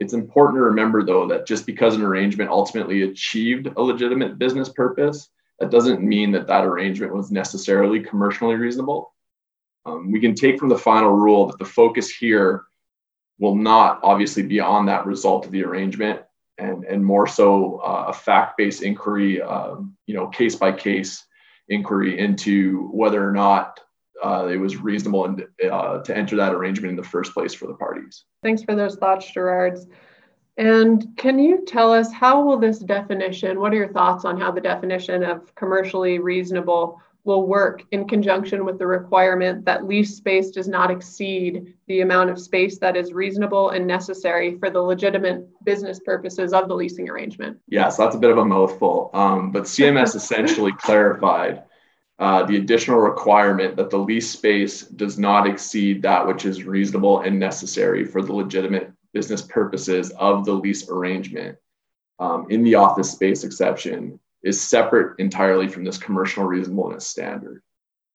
It's 0.00 0.12
important 0.12 0.58
to 0.58 0.62
remember, 0.62 1.04
though, 1.04 1.26
that 1.28 1.46
just 1.46 1.64
because 1.64 1.94
an 1.94 2.02
arrangement 2.02 2.50
ultimately 2.50 3.02
achieved 3.02 3.68
a 3.76 3.82
legitimate 3.82 4.38
business 4.38 4.68
purpose, 4.68 5.28
that 5.58 5.70
doesn't 5.70 6.02
mean 6.02 6.30
that 6.32 6.46
that 6.46 6.64
arrangement 6.64 7.14
was 7.14 7.30
necessarily 7.30 8.00
commercially 8.00 8.54
reasonable. 8.54 9.14
Um, 9.86 10.12
we 10.12 10.20
can 10.20 10.34
take 10.34 10.58
from 10.58 10.68
the 10.68 10.78
final 10.78 11.10
rule 11.10 11.46
that 11.46 11.58
the 11.58 11.64
focus 11.64 12.10
here 12.10 12.64
will 13.38 13.54
not 13.54 14.00
obviously 14.02 14.42
be 14.42 14.60
on 14.60 14.86
that 14.86 15.06
result 15.06 15.46
of 15.46 15.52
the 15.52 15.64
arrangement 15.64 16.20
and, 16.58 16.84
and 16.84 17.04
more 17.04 17.26
so 17.26 17.78
uh, 17.78 18.06
a 18.08 18.12
fact-based 18.12 18.82
inquiry, 18.82 19.40
um, 19.40 19.96
you 20.06 20.14
know, 20.14 20.26
case 20.28 20.56
by 20.56 20.72
case 20.72 21.24
inquiry 21.68 22.18
into 22.18 22.88
whether 22.92 23.26
or 23.26 23.32
not 23.32 23.80
uh, 24.24 24.48
it 24.50 24.56
was 24.56 24.76
reasonable 24.76 25.24
and, 25.26 25.46
uh, 25.70 26.02
to 26.02 26.16
enter 26.16 26.34
that 26.36 26.52
arrangement 26.52 26.90
in 26.90 26.96
the 26.96 27.02
first 27.02 27.32
place 27.32 27.54
for 27.54 27.66
the 27.66 27.74
parties. 27.74 28.24
Thanks 28.42 28.62
for 28.62 28.74
those 28.74 28.96
thoughts, 28.96 29.30
Gerard. 29.30 29.78
And 30.58 31.16
can 31.16 31.38
you 31.38 31.64
tell 31.64 31.92
us 31.92 32.12
how 32.12 32.42
will 32.42 32.58
this 32.58 32.80
definition, 32.80 33.60
what 33.60 33.72
are 33.72 33.76
your 33.76 33.92
thoughts 33.92 34.24
on 34.24 34.40
how 34.40 34.50
the 34.50 34.60
definition 34.60 35.22
of 35.22 35.54
commercially 35.54 36.18
reasonable 36.18 37.00
will 37.22 37.46
work 37.46 37.84
in 37.92 38.08
conjunction 38.08 38.64
with 38.64 38.78
the 38.78 38.86
requirement 38.86 39.64
that 39.64 39.86
lease 39.86 40.16
space 40.16 40.50
does 40.50 40.66
not 40.66 40.90
exceed 40.90 41.74
the 41.86 42.00
amount 42.00 42.30
of 42.30 42.40
space 42.40 42.78
that 42.78 42.96
is 42.96 43.12
reasonable 43.12 43.70
and 43.70 43.86
necessary 43.86 44.58
for 44.58 44.68
the 44.68 44.80
legitimate 44.80 45.46
business 45.64 46.00
purposes 46.00 46.52
of 46.52 46.66
the 46.66 46.74
leasing 46.74 47.08
arrangement? 47.08 47.56
Yes, 47.68 47.96
that's 47.96 48.16
a 48.16 48.18
bit 48.18 48.30
of 48.30 48.38
a 48.38 48.44
mouthful. 48.44 49.10
Um, 49.14 49.52
but 49.52 49.64
CMS 49.64 50.16
essentially 50.16 50.72
clarified 50.72 51.62
uh, 52.18 52.44
the 52.46 52.56
additional 52.56 52.98
requirement 52.98 53.76
that 53.76 53.90
the 53.90 53.98
lease 53.98 54.28
space 54.28 54.82
does 54.82 55.18
not 55.20 55.46
exceed 55.46 56.02
that 56.02 56.26
which 56.26 56.44
is 56.44 56.64
reasonable 56.64 57.20
and 57.20 57.38
necessary 57.38 58.04
for 58.04 58.22
the 58.22 58.32
legitimate 58.32 58.90
business 59.12 59.42
purposes 59.42 60.10
of 60.12 60.44
the 60.44 60.52
lease 60.52 60.88
arrangement 60.88 61.56
um, 62.18 62.46
in 62.50 62.62
the 62.62 62.74
office 62.74 63.12
space 63.12 63.44
exception 63.44 64.18
is 64.42 64.60
separate 64.60 65.18
entirely 65.18 65.68
from 65.68 65.84
this 65.84 65.98
commercial 65.98 66.44
reasonableness 66.44 67.06
standard. 67.06 67.62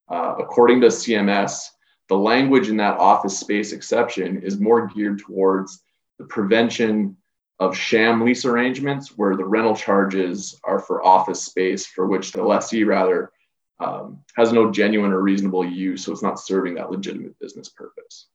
Uh, 0.10 0.36
according 0.40 0.82
to 0.82 0.88
CMS, 0.88 1.68
the 2.10 2.18
language 2.18 2.70
in 2.70 2.78
that 2.78 3.00
office 3.00 3.38
space 3.38 3.72
exception 3.72 4.42
is 4.44 4.60
more 4.60 4.88
geared 4.88 5.20
towards 5.20 5.82
the 6.20 6.26
prevention 6.26 7.18
of 7.60 7.78
sham 7.78 8.24
lease 8.24 8.46
arrangements 8.46 9.18
where 9.18 9.36
the 9.36 9.46
rental 9.46 9.76
charges 9.76 10.60
are 10.64 10.80
for 10.80 11.06
office 11.06 11.44
space 11.44 11.86
for 11.86 12.08
which 12.08 12.32
the 12.32 12.44
lessee 12.44 12.84
rather 12.84 13.32
um, 13.80 14.20
has 14.36 14.54
no 14.54 14.72
genuine 14.72 15.12
or 15.12 15.22
reasonable 15.22 15.66
use, 15.66 16.04
so 16.04 16.12
it's 16.12 16.24
not 16.24 16.40
serving 16.40 16.76
that 16.76 16.92
legitimate 16.92 17.38
business 17.40 17.70
purpose. 17.70 18.28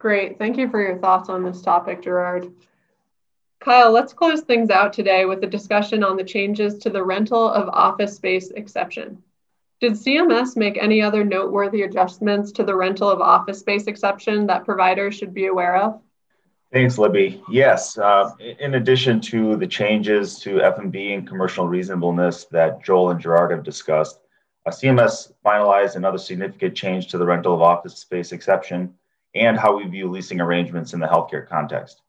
Great. 0.00 0.38
Thank 0.38 0.56
you 0.56 0.70
for 0.70 0.80
your 0.80 0.96
thoughts 0.96 1.28
on 1.28 1.44
this 1.44 1.60
topic, 1.60 2.00
Gerard. 2.02 2.50
Kyle, 3.60 3.92
let's 3.92 4.14
close 4.14 4.40
things 4.40 4.70
out 4.70 4.94
today 4.94 5.26
with 5.26 5.44
a 5.44 5.46
discussion 5.46 6.02
on 6.02 6.16
the 6.16 6.24
changes 6.24 6.78
to 6.78 6.88
the 6.88 7.04
rental 7.04 7.46
of 7.46 7.68
office 7.68 8.16
space 8.16 8.50
exception. 8.52 9.22
Did 9.78 9.92
CMS 9.92 10.56
make 10.56 10.78
any 10.78 11.02
other 11.02 11.22
noteworthy 11.22 11.82
adjustments 11.82 12.50
to 12.52 12.64
the 12.64 12.74
rental 12.74 13.10
of 13.10 13.20
office 13.20 13.58
space 13.58 13.88
exception 13.88 14.46
that 14.46 14.64
providers 14.64 15.16
should 15.16 15.34
be 15.34 15.48
aware 15.48 15.76
of? 15.76 16.00
Thanks, 16.72 16.96
Libby. 16.96 17.42
Yes, 17.50 17.98
uh, 17.98 18.30
in 18.38 18.76
addition 18.76 19.20
to 19.22 19.56
the 19.56 19.66
changes 19.66 20.38
to 20.38 20.60
FMV 20.60 21.12
and 21.18 21.28
commercial 21.28 21.68
reasonableness 21.68 22.46
that 22.46 22.82
Joel 22.82 23.10
and 23.10 23.20
Gerard 23.20 23.50
have 23.50 23.64
discussed, 23.64 24.20
uh, 24.64 24.70
CMS 24.70 25.32
finalized 25.44 25.96
another 25.96 26.16
significant 26.16 26.74
change 26.74 27.08
to 27.08 27.18
the 27.18 27.26
rental 27.26 27.54
of 27.54 27.60
office 27.60 27.98
space 27.98 28.32
exception 28.32 28.94
and 29.34 29.58
how 29.58 29.76
we 29.76 29.86
view 29.86 30.08
leasing 30.08 30.40
arrangements 30.40 30.92
in 30.92 31.00
the 31.00 31.06
healthcare 31.06 31.46
context. 31.46 32.02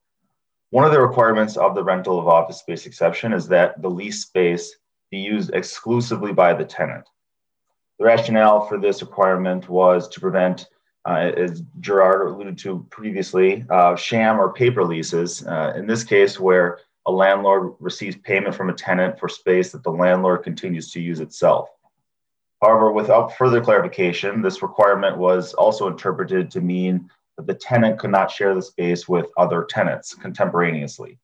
One 0.72 0.86
of 0.86 0.92
the 0.92 1.02
requirements 1.02 1.58
of 1.58 1.76
the 1.76 1.84
rental 1.84 2.18
of 2.18 2.28
office 2.28 2.60
space 2.60 2.86
exception 2.86 3.34
is 3.34 3.48
that 3.50 3.82
the 3.82 3.90
lease 3.90 4.22
space 4.22 4.76
be 5.12 5.18
used 5.18 5.54
exclusively 5.54 6.32
by 6.32 6.54
the 6.54 6.66
tenant. 6.66 7.08
The 8.00 8.06
rationale 8.06 8.66
for 8.66 8.80
this 8.80 9.02
requirement 9.02 9.70
was 9.70 10.08
to 10.10 10.20
prevent, 10.20 10.68
uh, 11.08 11.32
as 11.38 11.62
Gerard 11.82 12.28
alluded 12.28 12.58
to 12.60 12.88
previously, 12.90 13.66
uh, 13.70 13.96
sham 13.96 14.40
or 14.40 14.54
paper 14.54 14.84
leases. 14.84 15.46
Uh, 15.46 15.74
in 15.76 15.86
this 15.86 16.04
case, 16.04 16.40
where 16.40 16.80
a 17.06 17.12
landlord 17.12 17.74
receives 17.80 18.16
payment 18.16 18.56
from 18.56 18.70
a 18.70 18.74
tenant 18.74 19.20
for 19.20 19.28
space 19.28 19.72
that 19.72 19.84
the 19.84 19.92
landlord 19.92 20.44
continues 20.44 20.92
to 20.92 21.02
use 21.02 21.20
itself. 21.20 21.70
However, 22.62 22.92
without 22.92 23.36
further 23.38 23.60
clarification, 23.60 24.42
this 24.42 24.62
requirement 24.62 25.18
was 25.18 25.54
also 25.56 25.88
interpreted 25.88 26.52
to 26.52 26.62
mean 26.62 27.10
that 27.38 27.48
the 27.48 27.56
tenant 27.56 27.98
could 27.98 28.12
not 28.12 28.30
share 28.30 28.54
the 28.54 28.62
space 28.62 29.10
with 29.10 29.32
other 29.36 29.64
tenants 29.64 30.14
contemporaneously. 30.14 31.18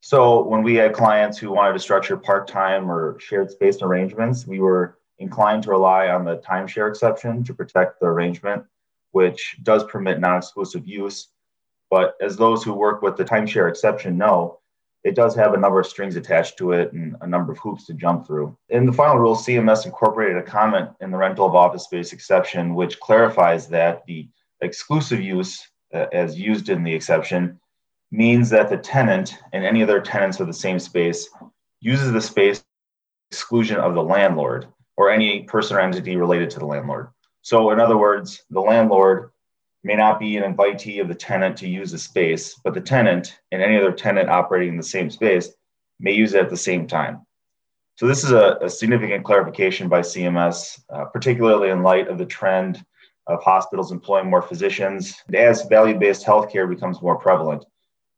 So 0.00 0.42
when 0.42 0.62
we 0.62 0.74
had 0.74 0.92
clients 0.92 1.38
who 1.38 1.50
wanted 1.50 1.72
to 1.72 1.78
structure 1.78 2.18
part-time 2.18 2.90
or 2.90 3.18
shared 3.20 3.50
space 3.50 3.80
arrangements, 3.80 4.46
we 4.46 4.60
were 4.60 4.98
inclined 5.18 5.62
to 5.62 5.70
rely 5.70 6.08
on 6.08 6.26
the 6.26 6.36
timeshare 6.38 6.90
exception 6.90 7.42
to 7.44 7.54
protect 7.54 8.00
the 8.00 8.06
arrangement, 8.06 8.64
which 9.12 9.56
does 9.62 9.82
permit 9.84 10.20
non-exclusive 10.20 10.86
use. 10.86 11.28
But 11.88 12.16
as 12.20 12.36
those 12.36 12.62
who 12.62 12.74
work 12.74 13.00
with 13.00 13.16
the 13.16 13.24
timeshare 13.24 13.70
exception 13.70 14.18
know, 14.18 14.58
it 15.04 15.14
does 15.14 15.34
have 15.36 15.52
a 15.52 15.58
number 15.58 15.78
of 15.78 15.86
strings 15.86 16.16
attached 16.16 16.56
to 16.58 16.72
it 16.72 16.92
and 16.92 17.14
a 17.20 17.26
number 17.26 17.52
of 17.52 17.58
hoops 17.58 17.84
to 17.86 17.94
jump 17.94 18.26
through. 18.26 18.56
In 18.70 18.86
the 18.86 18.92
final 18.92 19.18
rule, 19.18 19.36
CMS 19.36 19.84
incorporated 19.84 20.38
a 20.38 20.42
comment 20.42 20.90
in 21.00 21.10
the 21.10 21.16
rental 21.18 21.46
of 21.46 21.54
office 21.54 21.84
space 21.84 22.12
exception, 22.12 22.74
which 22.74 22.98
clarifies 23.00 23.68
that 23.68 24.04
the 24.06 24.28
exclusive 24.62 25.20
use, 25.20 25.68
uh, 25.92 26.06
as 26.12 26.38
used 26.38 26.70
in 26.70 26.82
the 26.82 26.94
exception, 26.94 27.60
means 28.10 28.48
that 28.48 28.70
the 28.70 28.78
tenant 28.78 29.36
and 29.52 29.64
any 29.64 29.82
other 29.82 30.00
tenants 30.00 30.40
of 30.40 30.46
the 30.46 30.52
same 30.52 30.78
space 30.78 31.28
uses 31.80 32.12
the 32.12 32.20
space 32.20 32.64
exclusion 33.30 33.76
of 33.76 33.94
the 33.94 34.02
landlord 34.02 34.66
or 34.96 35.10
any 35.10 35.42
person 35.42 35.76
or 35.76 35.80
entity 35.80 36.16
related 36.16 36.48
to 36.48 36.58
the 36.58 36.66
landlord. 36.66 37.08
So, 37.42 37.72
in 37.72 37.80
other 37.80 37.98
words, 37.98 38.42
the 38.48 38.60
landlord 38.60 39.30
may 39.84 39.94
not 39.94 40.18
be 40.18 40.36
an 40.36 40.54
invitee 40.54 41.00
of 41.00 41.08
the 41.08 41.14
tenant 41.14 41.56
to 41.58 41.68
use 41.68 41.92
the 41.92 41.98
space, 41.98 42.58
but 42.64 42.74
the 42.74 42.80
tenant 42.80 43.38
and 43.52 43.62
any 43.62 43.76
other 43.76 43.92
tenant 43.92 44.30
operating 44.30 44.70
in 44.70 44.76
the 44.76 44.82
same 44.82 45.10
space 45.10 45.50
may 46.00 46.12
use 46.12 46.34
it 46.34 46.40
at 46.40 46.50
the 46.50 46.56
same 46.56 46.86
time. 46.86 47.24
So, 47.96 48.08
this 48.08 48.24
is 48.24 48.32
a, 48.32 48.58
a 48.62 48.68
significant 48.68 49.24
clarification 49.24 49.88
by 49.88 50.00
CMS, 50.00 50.80
uh, 50.90 51.04
particularly 51.04 51.70
in 51.70 51.84
light 51.84 52.08
of 52.08 52.18
the 52.18 52.26
trend 52.26 52.84
of 53.28 53.42
hospitals 53.42 53.92
employing 53.92 54.28
more 54.28 54.42
physicians. 54.42 55.22
As 55.32 55.62
value 55.66 55.96
based 55.96 56.26
healthcare 56.26 56.68
becomes 56.68 57.00
more 57.00 57.16
prevalent, 57.16 57.64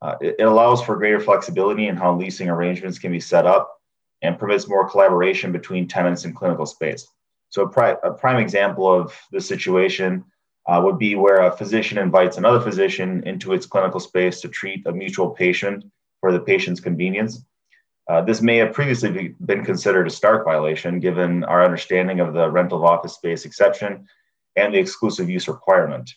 uh, 0.01 0.15
it, 0.19 0.37
it, 0.39 0.43
allows 0.43 0.81
for 0.81 0.95
greater 0.95 1.19
flexibility 1.19 1.87
in 1.87 1.95
how 1.95 2.15
leasing 2.15 2.49
arrangements 2.49 2.97
can 2.97 3.11
be 3.11 3.19
set 3.19 3.45
up 3.45 3.79
and 4.23 4.39
permits 4.39 4.67
more 4.67 4.89
collaboration 4.89 5.51
between 5.51 5.87
tenants 5.87 6.25
and 6.25 6.35
clinical 6.35 6.65
space. 6.65 7.07
So, 7.49 7.63
a, 7.63 7.69
pri- 7.69 7.97
a 8.03 8.11
prime 8.11 8.37
example 8.37 8.91
of 8.91 9.13
this 9.31 9.47
situation 9.47 10.23
uh, 10.67 10.81
would 10.83 10.97
be 10.97 11.15
where 11.15 11.41
a 11.41 11.55
physician 11.55 11.97
invites 11.97 12.37
another 12.37 12.59
physician 12.59 13.23
into 13.25 13.53
its 13.53 13.65
clinical 13.65 13.99
space 13.99 14.41
to 14.41 14.49
treat 14.49 14.85
a 14.85 14.91
mutual 14.91 15.29
patient 15.29 15.85
for 16.19 16.31
the 16.31 16.39
patient's 16.39 16.81
convenience. 16.81 17.43
Uh, 18.09 18.21
this 18.21 18.41
may 18.41 18.57
have 18.57 18.73
previously 18.73 19.11
be, 19.11 19.35
been 19.45 19.63
considered 19.63 20.07
a 20.07 20.09
Stark 20.09 20.45
violation 20.45 20.99
given 20.99 21.43
our 21.43 21.63
understanding 21.63 22.19
of 22.19 22.33
the 22.33 22.49
rental 22.49 22.79
of 22.79 22.85
office 22.85 23.13
space 23.13 23.45
exception 23.45 24.07
and 24.55 24.73
the 24.73 24.79
exclusive 24.79 25.29
use 25.29 25.47
requirement. 25.47 26.13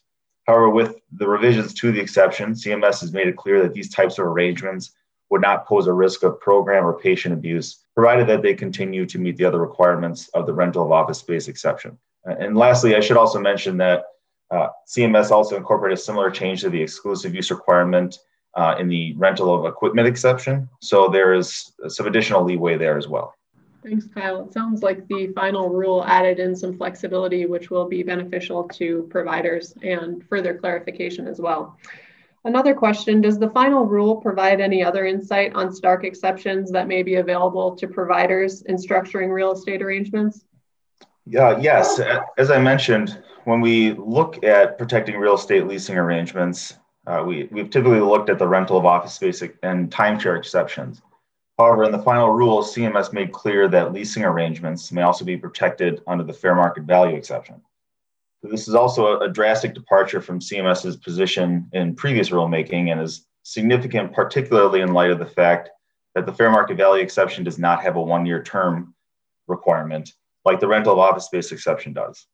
However, 0.47 0.71
with 0.71 1.01
the 1.13 1.29
revisions 1.29 1.75
to 1.75 1.93
the 1.93 2.01
exception, 2.01 2.53
CMS 2.53 3.01
has 3.01 3.13
made 3.13 3.29
it 3.29 3.37
clear 3.37 3.63
that 3.63 3.75
these 3.75 3.91
types 3.91 4.19
of 4.19 4.27
arrangements 4.27 4.93
would 5.31 5.41
not 5.41 5.67
pose 5.67 5.87
a 5.87 5.93
risk 5.93 6.23
of 6.25 6.41
program 6.41 6.85
or 6.85 6.99
patient 6.99 7.35
abuse, 7.35 7.85
provided 7.95 8.27
that 8.29 8.43
they 8.43 8.55
continue 8.55 9.07
to 9.07 9.19
meet 9.19 9.37
the 9.37 9.45
other 9.45 9.61
requirements 9.61 10.29
of 10.29 10.47
the 10.47 10.53
rental 10.53 10.85
of 10.85 10.91
office 10.91 11.19
space 11.19 11.47
exception. 11.47 11.97
And 12.25 12.57
lastly, 12.57 12.97
I 12.97 13.01
should 13.01 13.17
also 13.17 13.39
mention 13.39 13.77
that 13.77 14.05
uh, 14.51 14.69
CMS 14.87 15.31
also 15.31 15.57
incorporated 15.57 15.99
a 15.99 16.03
similar 16.03 16.31
change 16.31 16.63
to 16.63 16.71
the 16.71 16.81
exclusive 16.81 17.35
use 17.35 17.51
requirement 17.51 18.19
uh, 18.57 18.75
in 18.79 18.89
the 18.89 19.15
rental 19.17 19.55
of 19.55 19.65
equipment 19.65 20.09
exception. 20.09 20.69
So 20.81 21.09
there 21.09 21.35
is 21.35 21.73
some 21.89 22.07
additional 22.07 22.45
leeway 22.45 22.77
there 22.77 22.99
as 22.99 23.07
well. 23.07 23.35
Thanks, 23.83 24.07
Kyle. 24.15 24.45
It 24.45 24.53
sounds 24.53 24.83
like 24.83 25.07
the 25.09 25.29
final 25.29 25.71
rule 25.71 26.05
added 26.05 26.39
in 26.39 26.55
some 26.55 26.77
flexibility, 26.77 27.47
which 27.47 27.71
will 27.71 27.89
be 27.89 28.03
beneficial 28.03 28.69
to 28.75 29.07
providers 29.11 29.73
and 29.83 30.23
further 30.29 30.55
clarification 30.55 31.27
as 31.27 31.41
well. 31.41 31.79
Another 32.45 32.75
question, 32.75 33.21
does 33.21 33.39
the 33.39 33.51
final 33.51 33.87
rule 33.87 34.17
provide 34.17 34.61
any 34.61 34.83
other 34.83 35.07
insight 35.07 35.55
on 35.55 35.73
Stark 35.73 36.05
exceptions 36.05 36.71
that 36.73 36.89
may 36.89 37.03
be 37.03 37.17
available 37.17 37.75
to 37.77 37.87
providers 37.87 38.63
in 38.63 38.77
structuring 38.77 39.33
real 39.33 39.53
estate 39.53 39.83
arrangements? 39.83 40.45
Yeah, 41.31 41.61
yes. 41.61 42.01
As 42.39 42.51
I 42.51 42.59
mentioned, 42.59 43.23
when 43.45 43.61
we 43.61 43.93
look 43.93 44.43
at 44.43 44.77
protecting 44.79 45.17
real 45.17 45.37
estate 45.37 45.65
leasing 45.65 45.97
arrangements, 45.97 46.77
uh, 47.07 47.23
we, 47.25 47.49
we've 47.53 47.71
typically 47.71 48.01
looked 48.01 48.31
at 48.31 48.41
the 48.41 48.49
rental 48.49 48.77
of 48.77 48.85
office 48.85 49.15
space 49.15 49.41
and 49.63 49.93
timeshare 49.93 50.37
exceptions. 50.37 51.03
However, 51.57 51.85
in 51.85 51.93
the 51.93 52.03
final 52.03 52.31
rule, 52.31 52.65
CMS 52.65 53.13
made 53.13 53.31
clear 53.31 53.69
that 53.69 53.93
leasing 53.93 54.25
arrangements 54.25 54.91
may 54.91 55.03
also 55.03 55.25
be 55.25 55.37
protected 55.37 56.01
under 56.09 56.25
the 56.25 56.33
fair 56.33 56.57
market 56.57 56.83
value 56.83 57.15
exception. 57.15 57.63
So 58.43 58.51
this 58.51 58.67
is 58.67 58.75
also 58.75 59.07
a, 59.07 59.27
a 59.27 59.33
drastic 59.33 59.73
departure 59.73 60.21
from 60.21 60.41
CMS's 60.41 60.97
position 60.97 61.69
in 61.73 61.95
previous 61.95 62.31
rulemaking 62.31 62.91
and 62.91 63.01
is 63.01 63.25
significant, 63.45 64.13
particularly 64.13 64.81
in 64.81 64.95
light 64.95 65.13
of 65.13 65.21
the 65.21 65.27
fact 65.27 65.71
that 66.17 66.27
the 66.27 66.33
fair 66.33 66.51
market 66.51 66.77
value 66.77 67.05
exception 67.05 67.45
does 67.45 67.57
not 67.59 67.85
have 67.85 67.95
a 67.95 68.03
one 68.03 68.27
year 68.27 68.43
term 68.43 68.95
requirement 69.47 70.13
like 70.45 70.61
the 70.61 70.69
rental 70.69 70.93
of 70.93 70.99
office 70.99 71.27
space 71.27 71.53
exception 71.53 71.93
does. 71.93 72.27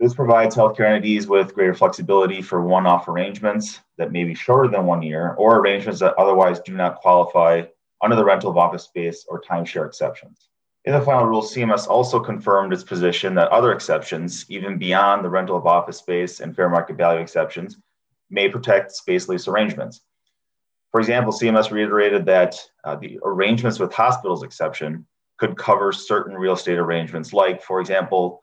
This 0.00 0.14
provides 0.14 0.56
healthcare 0.56 0.86
entities 0.86 1.28
with 1.28 1.54
greater 1.54 1.74
flexibility 1.74 2.42
for 2.42 2.62
one 2.62 2.86
off 2.86 3.08
arrangements 3.08 3.80
that 3.96 4.10
may 4.12 4.24
be 4.24 4.34
shorter 4.34 4.68
than 4.68 4.86
one 4.86 5.02
year 5.02 5.34
or 5.38 5.58
arrangements 5.58 6.00
that 6.00 6.14
otherwise 6.18 6.60
do 6.60 6.72
not 6.72 6.96
qualify 6.96 7.62
under 8.02 8.16
the 8.16 8.24
rental 8.24 8.50
of 8.50 8.56
office 8.56 8.82
space 8.82 9.24
or 9.28 9.40
timeshare 9.40 9.86
exceptions. 9.86 10.48
In 10.84 10.92
the 10.92 11.00
final 11.00 11.24
rule, 11.24 11.42
CMS 11.42 11.88
also 11.88 12.20
confirmed 12.20 12.72
its 12.72 12.84
position 12.84 13.34
that 13.36 13.48
other 13.48 13.72
exceptions, 13.72 14.44
even 14.50 14.76
beyond 14.76 15.24
the 15.24 15.30
rental 15.30 15.56
of 15.56 15.66
office 15.66 15.96
space 15.98 16.40
and 16.40 16.54
fair 16.54 16.68
market 16.68 16.96
value 16.96 17.20
exceptions, 17.20 17.78
may 18.28 18.48
protect 18.48 18.92
space 18.92 19.28
lease 19.28 19.48
arrangements. 19.48 20.02
For 20.90 21.00
example, 21.00 21.32
CMS 21.32 21.70
reiterated 21.70 22.26
that 22.26 22.56
uh, 22.84 22.96
the 22.96 23.18
arrangements 23.24 23.78
with 23.78 23.94
hospitals 23.94 24.42
exception 24.42 25.06
could 25.38 25.56
cover 25.56 25.92
certain 25.92 26.36
real 26.36 26.54
estate 26.54 26.78
arrangements, 26.78 27.32
like, 27.32 27.62
for 27.62 27.80
example, 27.80 28.42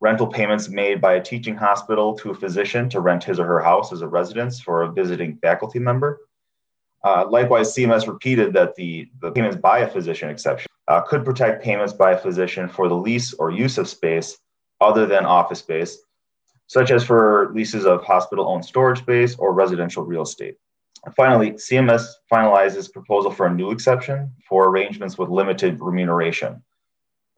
rental 0.00 0.26
payments 0.26 0.68
made 0.68 1.00
by 1.00 1.14
a 1.14 1.22
teaching 1.22 1.54
hospital 1.54 2.14
to 2.16 2.30
a 2.30 2.34
physician 2.34 2.88
to 2.88 3.00
rent 3.00 3.24
his 3.24 3.38
or 3.38 3.46
her 3.46 3.60
house 3.60 3.92
as 3.92 4.00
a 4.00 4.08
residence 4.08 4.60
for 4.60 4.82
a 4.82 4.92
visiting 4.92 5.36
faculty 5.36 5.78
member, 5.78 6.20
uh, 7.02 7.26
likewise, 7.28 7.74
CMS 7.74 8.06
repeated 8.06 8.52
that 8.52 8.74
the, 8.74 9.08
the 9.20 9.30
payments 9.30 9.56
by 9.56 9.80
a 9.80 9.88
physician 9.88 10.28
exception 10.28 10.70
uh, 10.88 11.00
could 11.00 11.24
protect 11.24 11.62
payments 11.62 11.92
by 11.92 12.12
a 12.12 12.18
physician 12.18 12.68
for 12.68 12.88
the 12.88 12.94
lease 12.94 13.32
or 13.34 13.50
use 13.50 13.78
of 13.78 13.88
space 13.88 14.38
other 14.80 15.06
than 15.06 15.24
office 15.24 15.60
space, 15.60 15.98
such 16.66 16.90
as 16.90 17.04
for 17.04 17.50
leases 17.54 17.86
of 17.86 18.04
hospital 18.04 18.48
owned 18.48 18.64
storage 18.64 18.98
space 18.98 19.34
or 19.36 19.52
residential 19.52 20.04
real 20.04 20.22
estate. 20.22 20.56
Finally, 21.16 21.52
CMS 21.52 22.06
finalizes 22.30 22.92
proposal 22.92 23.30
for 23.30 23.46
a 23.46 23.54
new 23.54 23.70
exception 23.70 24.30
for 24.46 24.68
arrangements 24.68 25.16
with 25.16 25.30
limited 25.30 25.80
remuneration. 25.80 26.62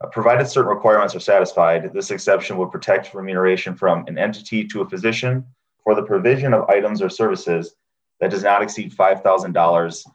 Uh, 0.01 0.07
provided 0.07 0.47
certain 0.47 0.69
requirements 0.69 1.15
are 1.15 1.19
satisfied, 1.19 1.89
this 1.93 2.11
exception 2.11 2.57
would 2.57 2.71
protect 2.71 3.13
remuneration 3.13 3.73
from 3.73 4.05
an 4.07 4.17
entity 4.17 4.65
to 4.65 4.81
a 4.81 4.89
physician 4.89 5.45
for 5.81 5.95
the 5.95 6.03
provision 6.03 6.53
of 6.53 6.69
items 6.69 7.01
or 7.01 7.09
services 7.09 7.75
that 8.19 8.31
does 8.31 8.43
not 8.43 8.61
exceed 8.61 8.95
$5,000 8.95 10.07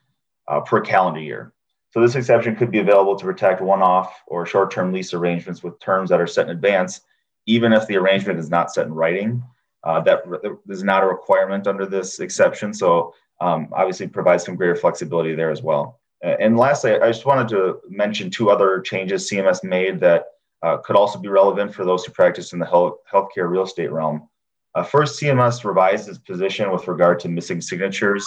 uh, 0.49 0.61
per 0.61 0.81
calendar 0.81 1.21
year. 1.21 1.53
So 1.91 2.01
this 2.01 2.17
exception 2.17 2.55
could 2.55 2.71
be 2.71 2.81
available 2.81 3.17
to 3.17 3.25
protect 3.25 3.63
one-off 3.63 4.23
or 4.27 4.45
short-term 4.45 4.93
lease 4.93 5.15
arrangements 5.15 5.63
with 5.63 5.81
terms 5.81 6.11
that 6.11 6.21
are 6.21 6.27
set 6.27 6.47
in 6.47 6.51
advance, 6.51 7.01
even 7.47 7.73
if 7.73 7.87
the 7.87 7.97
arrangement 7.97 8.39
is 8.39 8.51
not 8.51 8.73
set 8.73 8.87
in 8.87 8.93
writing. 8.93 9.43
Uh, 9.85 10.01
that 10.01 10.23
is 10.69 10.83
not 10.83 11.03
a 11.03 11.07
requirement 11.07 11.67
under 11.67 11.87
this 11.87 12.21
exception. 12.21 12.75
So 12.75 13.15
um, 13.41 13.69
obviously 13.73 14.09
provides 14.09 14.45
some 14.45 14.57
greater 14.57 14.77
flexibility 14.77 15.35
there 15.35 15.51
as 15.51 15.63
well. 15.63 16.01
Uh, 16.25 16.35
and 16.41 16.57
lastly, 16.57 16.95
I 16.95 17.09
just 17.09 17.27
wanted 17.27 17.49
to 17.49 17.81
mention 17.89 18.31
two 18.31 18.51
other 18.51 18.81
changes 18.81 19.31
CMS 19.31 19.63
made 19.63 20.01
that 20.01 20.27
uh, 20.63 20.79
could 20.79 20.97
also 20.97 21.19
be 21.19 21.29
relevant 21.29 21.73
for 21.73 21.85
those 21.85 22.05
who 22.05 22.13
practice 22.13 22.53
in 22.53 22.59
the 22.59 22.67
health, 22.67 22.99
healthcare 23.13 23.49
real 23.49 23.63
estate 23.63 23.93
realm. 23.93 24.29
Uh, 24.75 24.83
first, 24.83 25.21
CMS 25.21 25.65
revised 25.65 26.09
its 26.09 26.19
position 26.19 26.71
with 26.71 26.89
regard 26.89 27.21
to 27.21 27.29
missing 27.29 27.61
signatures 27.61 28.27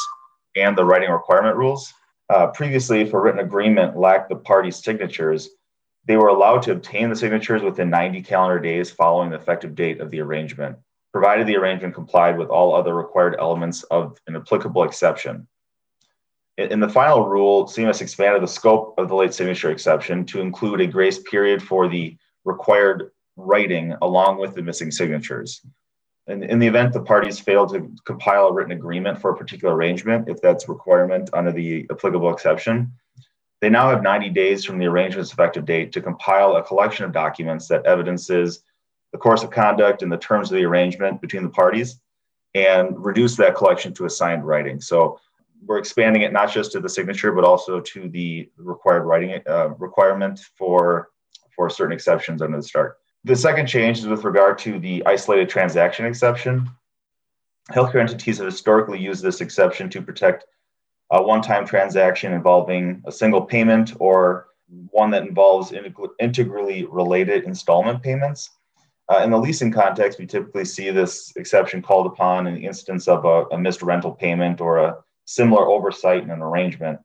and 0.56 0.78
the 0.78 0.84
writing 0.84 1.10
requirement 1.10 1.58
rules. 1.58 1.94
Uh, 2.30 2.48
previously, 2.48 3.02
if 3.02 3.14
a 3.14 3.20
written 3.20 3.42
agreement 3.42 3.98
lacked 3.98 4.30
the 4.30 4.36
parties' 4.36 4.82
signatures, 4.82 5.50
they 6.06 6.18
were 6.18 6.30
allowed 6.30 6.62
to 6.64 6.72
obtain 6.72 7.10
the 7.10 7.16
signatures 7.16 7.62
within 7.62 7.90
90 7.90 8.22
calendar 8.24 8.60
days 8.60 8.90
following 8.90 9.30
the 9.30 9.36
effective 9.36 9.76
date 9.76 10.00
of 10.00 10.10
the 10.10 10.22
arrangement, 10.22 10.78
provided 11.12 11.48
the 11.48 11.58
arrangement 11.58 11.94
complied 11.94 12.38
with 12.38 12.50
all 12.50 12.74
other 12.74 12.96
required 12.96 13.36
elements 13.40 13.84
of 13.84 14.18
an 14.28 14.36
applicable 14.36 14.84
exception. 14.84 15.48
In, 16.58 16.80
the 16.80 16.90
final 16.90 17.28
rule, 17.28 17.66
CMS 17.66 18.02
expanded 18.02 18.44
the 18.44 18.48
scope 18.48 18.94
of 18.98 19.08
the 19.08 19.16
late 19.16 19.34
signature 19.34 19.72
exception 19.72 20.26
to 20.28 20.42
include 20.42 20.82
a 20.82 20.88
grace 20.88 21.20
period 21.20 21.62
for 21.62 21.88
the 21.88 22.18
required 22.46 23.12
writing 23.36 23.96
along 24.02 24.38
with 24.38 24.54
the 24.54 24.62
missing 24.62 24.92
signatures 24.92 25.62
in, 26.28 26.44
in 26.44 26.60
the 26.60 26.68
event 26.68 26.94
the 26.94 27.02
parties 27.02 27.40
fail 27.40 27.68
to 27.68 27.92
compile 28.06 28.48
a 28.48 28.54
written 28.54 28.72
agreement 28.72 29.20
for 29.20 29.32
a 29.32 29.38
particular 29.38 29.76
arrangement, 29.76 30.30
if 30.30 30.42
that's 30.42 30.70
requirement 30.70 31.30
under 31.34 31.52
the 31.52 31.88
applicable 31.92 32.32
exception, 32.32 32.92
they 33.60 33.70
now 33.70 33.90
have 33.90 34.02
90 34.02 34.30
days 34.30 34.66
from 34.66 34.80
the 34.80 34.86
arrangement's 34.86 35.32
effective 35.32 35.66
date 35.66 35.92
to 35.92 36.02
compile 36.02 36.56
a 36.56 36.64
collection 36.64 37.06
of 37.06 37.12
documents 37.12 37.68
that 37.68 37.86
evidences 37.86 38.64
the 39.12 39.18
course 39.18 39.44
of 39.44 39.52
conduct 39.52 40.04
and 40.04 40.12
the 40.12 40.18
terms 40.18 40.52
of 40.52 40.58
the 40.58 40.66
arrangement 40.66 41.22
between 41.22 41.44
the 41.44 41.50
parties 41.50 42.00
and 42.56 43.04
reduce 43.04 43.36
that 43.38 43.56
collection 43.56 43.94
to 43.94 44.06
a 44.06 44.10
signed 44.10 44.46
writing. 44.46 44.80
So 44.82 45.20
we're 45.66 45.78
expanding 45.78 46.24
it 46.24 46.34
not 46.34 46.52
just 46.52 46.72
to 46.74 46.80
the 46.80 46.90
signature, 46.90 47.32
but 47.32 47.44
also 47.44 47.80
to 47.80 48.10
the 48.10 48.50
required 48.58 49.04
writing 49.04 49.42
uh, 49.48 49.70
requirement 49.78 50.40
for, 50.58 51.10
for 51.56 51.70
certain 51.70 51.94
exceptions 51.94 52.42
under 52.42 52.58
the 52.58 52.64
Stark. 52.64 52.98
The 53.24 53.36
second 53.36 53.68
change 53.68 54.00
is 54.00 54.08
with 54.08 54.24
regard 54.24 54.58
to 54.60 54.80
the 54.80 55.06
isolated 55.06 55.50
transaction 55.50 56.06
exception. 56.06 56.70
Healthcare 57.72 58.02
entities 58.02 58.40
have 58.40 58.48
historically 58.48 59.00
used 59.00 59.24
this 59.24 59.42
exception 59.42 59.90
to 59.92 60.02
protect 60.02 60.46
a 61.12 61.22
one 61.22 61.42
time 61.42 61.66
transaction 61.66 62.34
involving 62.34 63.04
a 63.06 63.12
single 63.12 63.42
payment 63.42 63.94
or 64.00 64.48
one 64.90 65.12
that 65.12 65.24
involves 65.24 65.74
integrally 66.20 66.86
related 66.86 67.44
installment 67.44 68.02
payments. 68.02 68.50
Uh, 69.12 69.22
in 69.24 69.30
the 69.30 69.38
leasing 69.38 69.72
context, 69.72 70.18
we 70.20 70.26
typically 70.26 70.64
see 70.64 70.90
this 70.90 71.34
exception 71.36 71.82
called 71.82 72.08
upon 72.08 72.48
in 72.48 72.56
the 72.56 72.66
instance 72.66 73.08
of 73.08 73.26
a, 73.26 73.44
a 73.54 73.58
missed 73.58 73.82
rental 73.82 74.14
payment 74.14 74.62
or 74.62 74.78
a 74.78 74.96
similar 75.26 75.66
oversight 75.68 76.24
in 76.24 76.32
an 76.32 76.42
arrangement. 76.42 76.98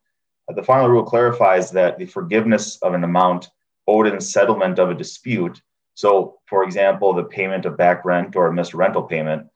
Uh, 0.49 0.55
the 0.55 0.63
final 0.63 0.89
rule 0.89 1.03
clarifies 1.03 1.71
that 1.73 1.99
the 1.99 2.07
forgiveness 2.07 2.79
of 2.83 2.95
an 2.95 3.03
amount 3.03 3.51
owed 3.89 4.07
in 4.07 4.21
settlement 4.21 4.79
of 4.79 4.91
a 4.91 4.95
dispute 4.95 5.61
so, 5.97 6.41
for 6.45 6.63
example, 6.63 7.15
the 7.15 7.25
payment 7.25 7.65
of 7.65 7.79
back 7.79 8.05
rent 8.05 8.37
or 8.37 8.47
a 8.47 8.53
missed 8.53 8.75
rental 8.75 9.03
payment 9.03 9.47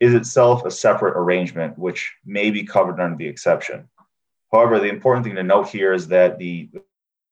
is 0.00 0.14
itself 0.14 0.64
a 0.64 0.70
separate 0.70 1.14
arrangement, 1.14 1.78
which 1.78 2.10
may 2.24 2.50
be 2.50 2.64
covered 2.64 2.98
under 3.00 3.18
the 3.18 3.28
exception. 3.28 3.86
However, 4.50 4.80
the 4.80 4.88
important 4.88 5.26
thing 5.26 5.34
to 5.34 5.42
note 5.42 5.68
here 5.68 5.92
is 5.92 6.08
that 6.08 6.38
the 6.38 6.70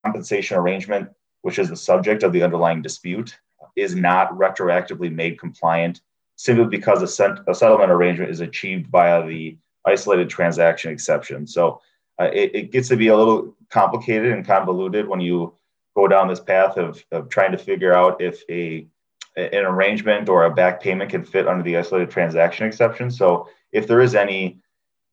compensation 0.05 0.59
arrangement, 0.59 1.09
which 1.41 1.59
is 1.59 1.71
the 1.71 1.77
subject 1.77 2.23
of 2.23 2.35
the 2.35 2.43
underlying 2.43 2.83
dispute, 2.83 3.39
is 3.77 3.95
not 3.95 4.31
retroactively 4.37 5.13
made 5.13 5.39
compliant 5.39 6.01
simply 6.37 6.65
because 6.65 7.03
a, 7.03 7.07
set- 7.07 7.39
a 7.49 7.55
settlement 7.55 7.91
arrangement 7.91 8.31
is 8.31 8.41
achieved 8.41 8.87
via 8.89 9.27
the 9.27 9.57
isolated 9.87 10.29
transaction 10.29 10.93
exception. 10.93 11.47
So 11.47 11.81
uh, 12.21 12.31
it, 12.33 12.55
it 12.55 12.73
gets 12.73 12.89
to 12.89 12.97
be 12.97 13.09
a 13.09 13.17
little 13.17 13.57
complicated 13.71 14.33
and 14.33 14.47
convoluted 14.47 15.09
when 15.09 15.21
you 15.21 15.55
go 15.97 16.09
down 16.09 16.29
this 16.29 16.41
path 16.41 16.77
of, 16.77 17.05
of 17.13 17.29
trying 17.29 17.53
to 17.53 17.59
figure 17.59 17.95
out 17.95 18.21
if 18.21 18.43
a 18.49 18.87
an 19.35 19.65
arrangement 19.65 20.29
or 20.29 20.45
a 20.45 20.55
back 20.55 20.83
payment 20.83 21.11
can 21.11 21.25
fit 21.25 21.49
under 21.49 21.63
the 21.63 21.77
isolated 21.77 22.11
transaction 22.11 22.67
exception. 22.67 23.11
So 23.11 23.49
if 23.73 23.87
there 23.87 24.03
is 24.03 24.15
any 24.15 24.61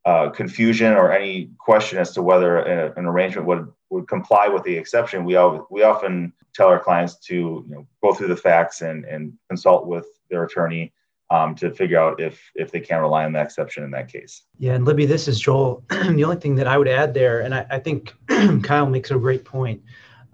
uh, 0.04 0.28
confusion 0.28 0.92
or 0.92 1.10
any 1.10 1.50
question 1.58 1.98
as 1.98 2.12
to 2.12 2.22
whether 2.22 2.58
a, 2.58 2.92
an 2.98 3.06
arrangement 3.06 3.46
would, 3.46 3.72
would 3.90 4.08
comply 4.08 4.48
with 4.48 4.62
the 4.62 4.76
exception, 4.76 5.24
we, 5.24 5.36
we 5.70 5.82
often 5.82 6.32
tell 6.54 6.68
our 6.68 6.78
clients 6.78 7.16
to 7.16 7.34
you 7.34 7.74
know, 7.74 7.86
go 8.02 8.14
through 8.14 8.28
the 8.28 8.36
facts 8.36 8.82
and, 8.82 9.04
and 9.04 9.32
consult 9.48 9.86
with 9.86 10.06
their 10.30 10.44
attorney 10.44 10.92
um, 11.30 11.54
to 11.54 11.70
figure 11.70 11.98
out 11.98 12.20
if 12.20 12.50
if 12.56 12.72
they 12.72 12.80
can 12.80 13.00
rely 13.00 13.24
on 13.24 13.32
that 13.32 13.46
exception 13.46 13.84
in 13.84 13.90
that 13.92 14.12
case. 14.12 14.42
Yeah, 14.58 14.74
and 14.74 14.84
Libby, 14.84 15.06
this 15.06 15.28
is 15.28 15.38
Joel. 15.38 15.84
the 15.90 16.24
only 16.24 16.36
thing 16.36 16.56
that 16.56 16.66
I 16.66 16.76
would 16.76 16.88
add 16.88 17.14
there, 17.14 17.40
and 17.40 17.54
I, 17.54 17.66
I 17.70 17.78
think 17.78 18.12
Kyle 18.64 18.86
makes 18.86 19.10
a 19.12 19.14
great 19.16 19.44
point 19.44 19.80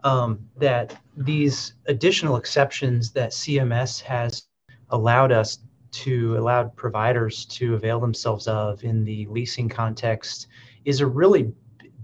um, 0.05 0.39
that 0.57 0.97
these 1.17 1.75
additional 1.87 2.37
exceptions 2.37 3.13
that 3.13 3.31
CMS 3.31 4.01
has 4.03 4.45
allowed 4.91 5.33
us 5.33 5.59
to 5.91 6.37
allow 6.37 6.65
providers 6.65 7.45
to 7.47 7.75
avail 7.75 8.01
themselves 8.01 8.47
of 8.47 8.83
in 8.85 9.05
the 9.05 9.27
leasing 9.27 9.69
context 9.69 10.47
is 10.85 11.01
a 11.01 11.07
really 11.07 11.53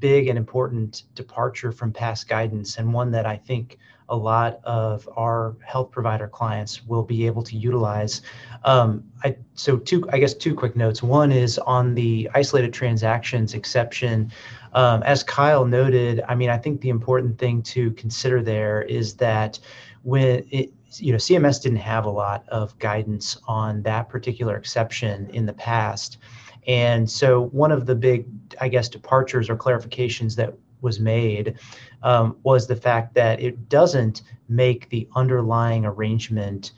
big 0.03 0.27
and 0.27 0.37
important 0.37 1.05
departure 1.15 1.71
from 1.71 1.93
past 1.93 2.29
guidance, 2.29 2.77
and 2.77 2.93
one 2.93 3.12
that 3.12 3.25
I 3.25 3.37
think 3.37 3.79
a 4.09 4.17
lot 4.17 4.61
of 4.65 5.09
our 5.17 5.57
health 5.65 5.93
provider 5.93 6.27
clients 6.27 6.85
will 6.85 7.05
be 7.05 7.25
able 7.25 7.43
to 7.45 7.57
utilize. 7.57 8.21
Um, 8.65 9.05
I, 9.23 9.37
so 9.55 9.77
two, 9.77 10.05
I 10.11 10.19
guess 10.19 10.35
two 10.35 10.57
quick 10.57 10.75
notes. 10.75 11.05
One 11.05 11.31
is 11.31 11.57
on 11.61 11.95
the 11.95 12.29
isolated 12.35 12.75
transactions 12.75 13.55
exception. 13.55 14.33
Um, 14.73 15.05
as 15.05 15.23
Kyle 15.23 15.65
noted, 15.65 16.21
I 16.29 16.35
mean, 16.35 16.51
I 16.51 16.59
think 16.59 16.81
the 16.81 16.88
important 16.88 17.38
thing 17.38 17.62
to 17.75 17.93
consider 17.93 18.43
there 18.43 18.83
is 18.83 19.15
that 19.15 19.61
when 20.03 20.45
it, 20.51 20.73
you 20.97 21.12
know, 21.12 21.19
CMS 21.19 21.62
didn't 21.62 21.79
have 21.79 22.05
a 22.07 22.11
lot 22.11 22.45
of 22.49 22.77
guidance 22.81 23.38
on 23.47 23.83
that 23.83 24.09
particular 24.09 24.57
exception 24.57 25.31
in 25.31 25.47
the 25.47 25.53
past. 25.53 26.19
And 26.66 27.11
so 27.11 27.46
one 27.48 27.72
of 27.72 27.87
the 27.87 27.94
big, 27.94 28.27
I 28.61 28.68
guess, 28.68 28.88
departures 28.88 29.51
or 29.51 29.57
clarifications 29.57 30.37
that 30.37 30.55
was 30.81 31.01
made 31.01 31.59
um, 32.03 32.37
was 32.42 32.66
the 32.66 32.77
fact 32.77 33.14
that 33.14 33.40
it 33.40 33.68
doesn't 33.68 34.22
make 34.48 34.88
the 34.90 35.09
underlying 35.14 35.87
arrangement 35.87 36.72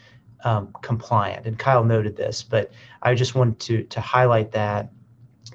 um, 0.45 0.75
compliant. 0.83 1.47
And 1.47 1.59
Kyle 1.59 1.85
noted 1.85 2.17
this, 2.17 2.43
but 2.43 2.71
I 3.03 3.15
just 3.15 3.35
wanted 3.35 3.59
to, 3.61 3.83
to 3.85 4.01
highlight 4.01 4.53
that 4.53 4.91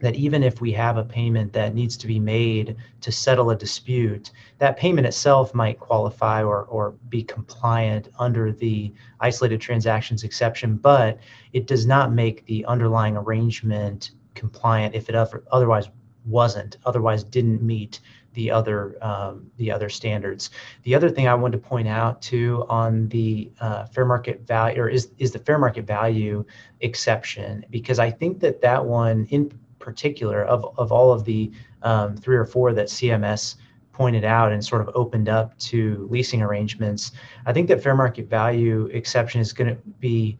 that 0.01 0.15
even 0.15 0.43
if 0.43 0.61
we 0.61 0.71
have 0.71 0.97
a 0.97 1.03
payment 1.03 1.51
that 1.51 1.73
needs 1.73 1.97
to 1.97 2.07
be 2.07 2.19
made 2.19 2.75
to 3.01 3.11
settle 3.11 3.49
a 3.49 3.55
dispute, 3.55 4.31
that 4.59 4.77
payment 4.77 5.05
itself 5.05 5.53
might 5.53 5.79
qualify 5.79 6.43
or, 6.43 6.63
or 6.65 6.91
be 7.09 7.23
compliant 7.23 8.07
under 8.17 8.51
the 8.51 8.93
isolated 9.19 9.59
transactions 9.59 10.23
exception, 10.23 10.77
but 10.77 11.19
it 11.53 11.67
does 11.67 11.85
not 11.85 12.13
make 12.13 12.45
the 12.45 12.63
underlying 12.65 13.17
arrangement 13.17 14.11
compliant 14.35 14.95
if 14.95 15.09
it 15.09 15.15
otherwise 15.15 15.89
wasn't, 16.25 16.77
otherwise 16.85 17.23
didn't 17.23 17.61
meet 17.61 17.99
the 18.33 18.51
other 18.51 18.97
um, 19.03 19.49
the 19.57 19.71
other 19.71 19.89
standards. 19.89 20.51
The 20.83 20.95
other 20.95 21.09
thing 21.09 21.27
I 21.27 21.33
wanted 21.33 21.61
to 21.61 21.67
point 21.67 21.87
out 21.87 22.21
too 22.21 22.65
on 22.69 23.07
the 23.09 23.51
uh, 23.59 23.85
fair 23.85 24.05
market 24.05 24.45
value 24.45 24.81
or 24.81 24.89
is 24.89 25.09
is 25.17 25.31
the 25.31 25.39
fair 25.39 25.57
market 25.57 25.85
value 25.85 26.45
exception 26.81 27.65
because 27.69 27.99
I 27.99 28.11
think 28.11 28.39
that 28.41 28.61
that 28.61 28.85
one 28.85 29.25
in 29.29 29.51
particular 29.79 30.43
of 30.45 30.73
of 30.77 30.91
all 30.91 31.11
of 31.11 31.25
the 31.25 31.51
um, 31.81 32.15
three 32.15 32.37
or 32.37 32.45
four 32.45 32.73
that 32.73 32.87
CMS 32.87 33.55
pointed 33.91 34.23
out 34.23 34.51
and 34.51 34.63
sort 34.63 34.81
of 34.81 34.89
opened 34.95 35.27
up 35.27 35.57
to 35.57 36.07
leasing 36.09 36.41
arrangements, 36.41 37.11
I 37.45 37.51
think 37.51 37.67
that 37.67 37.83
fair 37.83 37.95
market 37.95 38.29
value 38.29 38.85
exception 38.93 39.41
is 39.41 39.51
going 39.51 39.75
to 39.75 39.81
be 39.99 40.37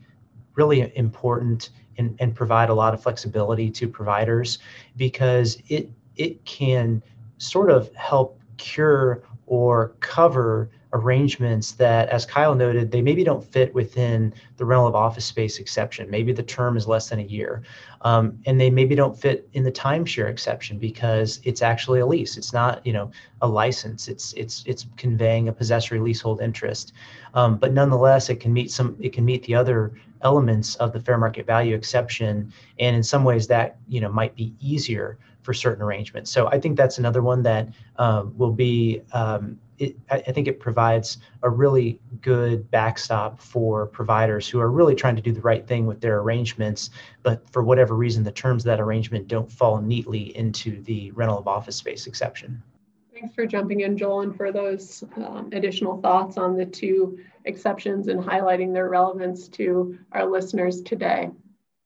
really 0.56 0.96
important 0.96 1.72
and, 2.00 2.16
and 2.20 2.34
provide 2.34 2.70
a 2.70 2.74
lot 2.74 2.94
of 2.94 3.04
flexibility 3.04 3.70
to 3.70 3.88
providers 3.88 4.58
because 4.98 5.62
it 5.68 5.90
it 6.16 6.44
can 6.46 7.04
sort 7.38 7.70
of 7.70 7.94
help 7.94 8.42
cure 8.58 9.22
or 9.46 9.90
cover 10.00 10.70
arrangements 10.94 11.74
that, 11.74 12.10
as 12.10 12.26
Kyle 12.26 12.56
noted, 12.56 12.92
they 12.92 13.02
maybe 13.02 13.24
don't 13.24 13.44
fit 13.44 13.74
within 13.76 14.34
the 14.58 14.66
rental 14.66 14.88
of 14.88 14.96
office 14.96 15.26
space 15.26 15.60
exception. 15.60 16.10
Maybe 16.10 16.34
the 16.34 16.44
term 16.44 16.78
is 16.78 16.88
less 16.88 17.10
than 17.10 17.20
a 17.20 17.24
year. 17.24 17.62
Um, 18.02 18.40
and 18.46 18.60
they 18.60 18.70
maybe 18.70 18.96
don't 18.96 19.18
fit 19.18 19.48
in 19.54 19.64
the 19.64 19.72
timeshare 19.72 20.30
exception 20.30 20.80
because 20.80 21.42
it's 21.44 21.62
actually 21.62 22.00
a 22.00 22.06
lease. 22.06 22.38
It's 22.38 22.54
not, 22.54 22.86
you 22.86 22.94
know, 22.94 23.12
a 23.42 23.48
license. 23.48 24.08
It's 24.08 24.34
it's 24.34 24.64
it's 24.66 24.88
conveying 24.98 25.48
a 25.48 25.54
possessory 25.54 26.00
leasehold 26.00 26.42
interest. 26.42 26.94
Um, 27.34 27.58
but 27.58 27.74
nonetheless, 27.74 28.30
it 28.30 28.40
can 28.40 28.54
meet 28.54 28.72
some. 28.72 28.96
It 29.00 29.14
can 29.14 29.26
meet 29.26 29.44
the 29.44 29.56
other 29.56 29.94
elements 30.22 30.76
of 30.76 30.92
the 30.92 31.00
fair 31.00 31.18
market 31.18 31.46
value 31.46 31.76
exception, 31.76 32.52
and 32.80 32.96
in 32.96 33.04
some 33.04 33.24
ways, 33.24 33.48
that 33.48 33.78
you 33.88 34.02
know 34.02 34.10
might 34.10 34.36
be 34.36 34.56
easier 34.60 35.18
for 35.50 35.54
certain 35.56 35.82
arrangements. 35.82 36.30
So 36.30 36.46
I 36.46 36.60
think 36.60 36.78
that's 36.78 37.00
another 37.00 37.24
one 37.24 37.42
that 37.42 37.70
um, 37.96 38.38
will 38.38 38.52
be. 38.52 39.02
Um, 39.14 39.58
it, 39.80 39.96
I 40.12 40.20
think 40.20 40.48
it 40.48 40.60
provides 40.60 41.18
a 41.42 41.50
really 41.50 42.00
good 42.22 42.70
backstop 42.70 43.42
for 43.42 43.88
providers 43.88 44.48
who 44.48 44.60
are 44.60 44.70
really 44.70 44.94
trying 44.94 45.16
to 45.16 45.24
do 45.24 45.32
the 45.32 45.42
right 45.42 45.66
thing 45.66 45.88
with 45.88 46.02
their 46.02 46.20
arrangements, 46.20 46.92
but 47.24 47.50
for 47.50 47.64
whatever 47.64 47.96
reason, 47.96 48.24
the 48.24 48.32
terms 48.32 48.62
of 48.62 48.66
that 48.66 48.80
arrangement 48.80 49.28
don't 49.28 49.52
fall 49.52 49.82
neatly 49.82 50.38
into 50.38 50.84
the 50.84 51.10
rental 51.12 51.40
of 51.40 51.48
office 51.48 51.78
space 51.78 52.06
exception. 52.06 52.62
Thanks 53.12 53.34
for 53.34 53.48
jumping 53.48 53.80
in, 53.80 53.98
Joel, 53.98 54.22
and 54.22 54.38
for 54.38 54.52
those 54.52 55.04
um, 55.16 55.50
additional 55.52 56.00
thoughts 56.00 56.38
on 56.38 56.58
the 56.58 56.66
two 56.66 57.18
exceptions 57.46 58.08
and 58.08 58.22
highlighting 58.22 58.72
their 58.72 58.88
relevance 58.88 59.48
to 59.48 59.98
our 60.12 60.28
listeners 60.30 60.84
today. 60.84 61.32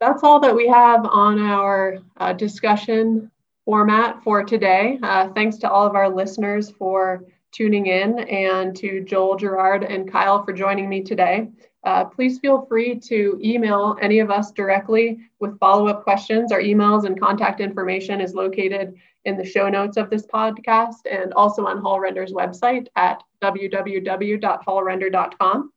That's 0.02 0.22
all 0.22 0.42
that 0.42 0.54
we 0.54 0.68
have 0.68 1.06
on 1.06 1.40
our 1.40 2.00
uh, 2.18 2.34
discussion 2.34 3.32
format 3.66 4.24
for 4.24 4.44
today. 4.44 5.00
Uh, 5.04 5.30
thanks 5.30 5.58
to 5.58 5.70
all 5.70 5.86
of 5.86 5.96
our 5.96 6.10
listeners 6.10 6.72
for 6.72 7.24
tuning 7.52 7.86
in 7.86 8.20
and 8.20 8.76
to 8.76 9.02
Joel, 9.02 9.36
Gerard, 9.36 9.84
and 9.84 10.12
Kyle 10.12 10.44
for 10.44 10.54
joining 10.54 10.90
me 10.90 11.02
today. 11.02 11.50
Uh, 11.84 12.06
please 12.06 12.40
feel 12.40 12.66
free 12.66 12.98
to 12.98 13.40
email 13.44 13.98
any 14.02 14.18
of 14.20 14.32
us 14.32 14.52
directly 14.52 15.20
with 15.40 15.60
follow 15.60 15.88
up 15.88 16.04
questions. 16.04 16.52
Our 16.52 16.62
emails 16.62 17.06
and 17.06 17.20
contact 17.20 17.60
information 17.60 18.22
is 18.22 18.34
located 18.34 18.96
in 19.26 19.38
the 19.38 19.46
show 19.46 19.70
notes 19.70 19.98
of 19.98 20.10
this 20.10 20.26
podcast 20.26 21.02
and 21.10 21.34
also 21.34 21.66
on 21.66 21.82
Hall 21.82 22.00
Render's 22.00 22.32
website 22.32 22.88
at 22.96 23.22
www.hallrender.com. 23.42 25.72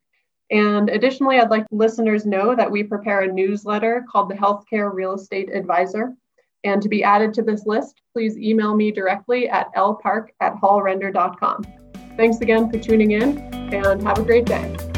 And 0.51 0.91
additionally, 0.91 1.41
I'd 1.41 1.51
like 1.51 1.67
listeners 1.73 2.25
know 2.25 2.55
that 2.55 2.71
we 2.71 2.85
prepare 2.85 3.23
a 3.23 3.33
newsletter 3.33 4.05
called 4.09 4.31
the 4.31 4.37
Healthcare 4.37 4.95
Real 4.95 5.15
Estate 5.15 5.53
Advisor. 5.53 6.15
And 6.67 6.83
to 6.83 6.89
be 6.89 7.05
added 7.05 7.33
to 7.35 7.43
this 7.43 7.65
list, 7.65 8.03
please 8.13 8.37
email 8.37 8.75
me 8.75 8.91
directly 8.91 9.49
at 9.49 9.73
lpark 9.77 10.31
at 10.41 10.57
hallrender.com. 10.57 11.65
Thanks 12.17 12.41
again 12.41 12.69
for 12.71 12.79
tuning 12.79 13.13
in 13.13 13.39
and 13.73 14.03
have 14.03 14.19
a 14.19 14.25
great 14.25 14.47
day. 14.47 14.96